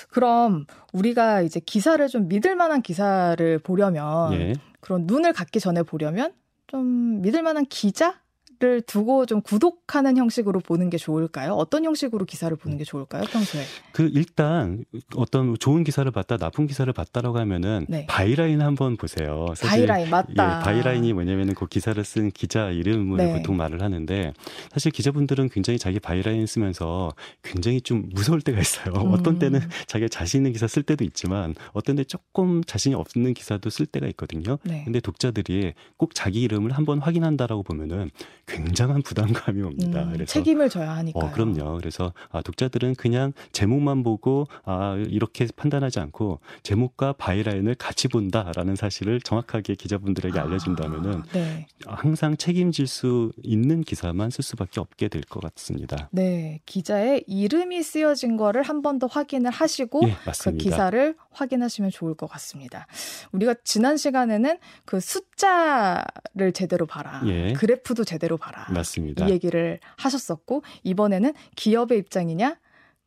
그럼 0.08 0.66
우리가 0.92 1.42
이제 1.42 1.58
기사를 1.58 2.06
좀 2.06 2.28
믿을 2.28 2.54
만한 2.54 2.80
기사를 2.80 3.58
보려면 3.58 4.32
예. 4.34 4.52
그런 4.78 5.06
눈을 5.06 5.32
갖기 5.32 5.58
전에 5.58 5.82
보려면 5.82 6.32
좀 6.68 7.20
믿을 7.22 7.42
만한 7.42 7.66
기자 7.66 8.20
를 8.60 8.80
두고 8.82 9.26
좀 9.26 9.40
구독하는 9.40 10.16
형식으로 10.16 10.60
보는 10.60 10.88
게 10.88 10.96
좋을까요? 10.96 11.54
어떤 11.54 11.84
형식으로 11.84 12.24
기사를 12.24 12.54
보는 12.56 12.78
게 12.78 12.84
좋을까요? 12.84 13.24
평소에? 13.24 13.62
그 13.92 14.08
일단 14.14 14.84
어떤 15.16 15.58
좋은 15.58 15.82
기사를 15.82 16.08
봤다, 16.12 16.36
나쁜 16.36 16.68
기사를 16.68 16.90
봤다라고 16.92 17.38
하면은 17.38 17.86
네. 17.88 18.06
byline 18.06 18.60
한번 18.60 18.96
보세요. 18.96 19.46
byline 19.60 20.08
맞다. 20.08 20.60
예, 20.60 20.64
byline이 20.64 21.12
뭐냐면은 21.14 21.54
그 21.54 21.66
기사를 21.66 22.02
쓴 22.04 22.30
기자 22.30 22.70
이름을 22.70 23.16
네. 23.16 23.32
보통 23.32 23.56
말을 23.56 23.82
하는데 23.82 24.32
사실 24.70 24.92
기자분들은 24.92 25.48
굉장히 25.48 25.78
자기 25.78 25.98
byline 25.98 26.46
쓰면서 26.46 27.12
굉장히 27.42 27.80
좀 27.80 28.08
무서울 28.14 28.40
때가 28.40 28.60
있어요. 28.60 28.94
음. 28.94 29.12
어떤 29.12 29.40
때는 29.40 29.60
자기가 29.86 30.08
자신 30.08 30.44
있는 30.44 30.52
기사 30.52 30.66
쓸 30.66 30.82
때도 30.82 31.04
있지만 31.04 31.54
어떤 31.72 31.96
때 31.96 32.04
조금 32.04 32.62
자신이 32.62 32.94
없는 32.94 33.34
기사도 33.34 33.70
쓸 33.70 33.86
때가 33.86 34.06
있거든요. 34.08 34.58
네. 34.62 34.82
근데 34.84 35.00
독자들이 35.00 35.72
꼭 35.96 36.14
자기 36.14 36.42
이름을 36.42 36.72
한번 36.72 36.98
확인한다라고 36.98 37.62
보면은 37.62 38.10
굉장한 38.46 39.02
부담감이 39.02 39.62
옵니다. 39.62 40.02
음, 40.04 40.12
그래서 40.12 40.32
책임을 40.32 40.68
져야 40.68 40.96
하니까. 40.96 41.18
어, 41.18 41.30
그럼요. 41.32 41.76
그래서 41.78 42.12
아, 42.30 42.42
독자들은 42.42 42.94
그냥 42.96 43.32
제목만 43.52 44.02
보고 44.02 44.46
아, 44.64 44.96
이렇게 45.08 45.46
판단하지 45.54 46.00
않고 46.00 46.40
제목과 46.62 47.12
byline을 47.14 47.74
같이 47.76 48.08
본다라는 48.08 48.76
사실을 48.76 49.20
정확하게 49.20 49.74
기자분들에게 49.74 50.38
아, 50.38 50.44
알려준다면은 50.44 51.22
네. 51.32 51.66
항상 51.86 52.36
책임질 52.36 52.86
수 52.86 53.32
있는 53.42 53.82
기사만 53.82 54.30
쓸 54.30 54.42
수밖에 54.44 54.80
없게 54.80 55.08
될 55.08 55.22
것 55.24 55.40
같습니다. 55.42 56.08
네, 56.12 56.60
기자의 56.66 57.24
이름이 57.26 57.82
쓰여진 57.82 58.36
거를 58.36 58.62
한 58.62 58.82
번 58.82 58.98
더 58.98 59.06
확인을 59.06 59.50
하시고 59.50 60.02
예, 60.06 60.14
그 60.44 60.56
기사를 60.56 61.16
확인하시면 61.34 61.90
좋을 61.90 62.14
것 62.14 62.26
같습니다. 62.28 62.86
우리가 63.32 63.54
지난 63.64 63.96
시간에는 63.96 64.58
그 64.84 65.00
숫자를 65.00 66.52
제대로 66.54 66.86
봐라, 66.86 67.22
예. 67.26 67.52
그래프도 67.52 68.04
제대로 68.04 68.36
봐라. 68.36 68.66
맞습니다. 68.70 69.26
이 69.26 69.30
얘기를 69.30 69.80
하셨었고 69.96 70.62
이번에는 70.82 71.34
기업의 71.56 71.98
입장이냐 71.98 72.56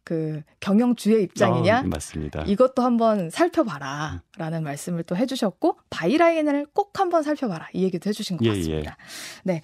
그 0.08 0.42
경영주의 0.62 1.22
입장이냐? 1.24 1.82
어, 1.82 1.84
맞습니다. 1.84 2.44
이것도 2.48 2.82
한번 2.82 3.30
살펴봐라. 3.30 4.22
라는 4.38 4.64
말씀을 4.64 5.04
또 5.04 5.18
해주셨고, 5.18 5.78
byline을 5.90 6.68
꼭 6.72 6.98
한번 6.98 7.24
살펴봐라. 7.24 7.68
이 7.74 7.84
얘기도 7.84 8.08
해주신 8.08 8.38
것 8.38 8.46
예, 8.46 8.52
예. 8.52 8.56
같습니다. 8.56 8.92
예. 8.92 9.52
네. 9.52 9.62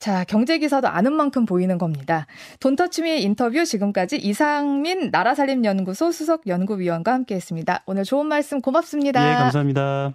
자, 0.00 0.24
경제 0.24 0.58
기사도 0.58 0.88
아는 0.88 1.12
만큼 1.12 1.46
보이는 1.46 1.78
겁니다. 1.78 2.26
돈터치미 2.58 3.22
인터뷰 3.22 3.64
지금까지 3.64 4.16
이상민 4.16 5.10
나라살림연구소 5.12 6.10
수석 6.10 6.48
연구위원과 6.48 7.12
함께 7.12 7.36
했습니다. 7.36 7.84
오늘 7.86 8.02
좋은 8.02 8.26
말씀 8.26 8.60
고맙습니다. 8.60 9.30
예, 9.30 9.34
감사합니다. 9.34 10.12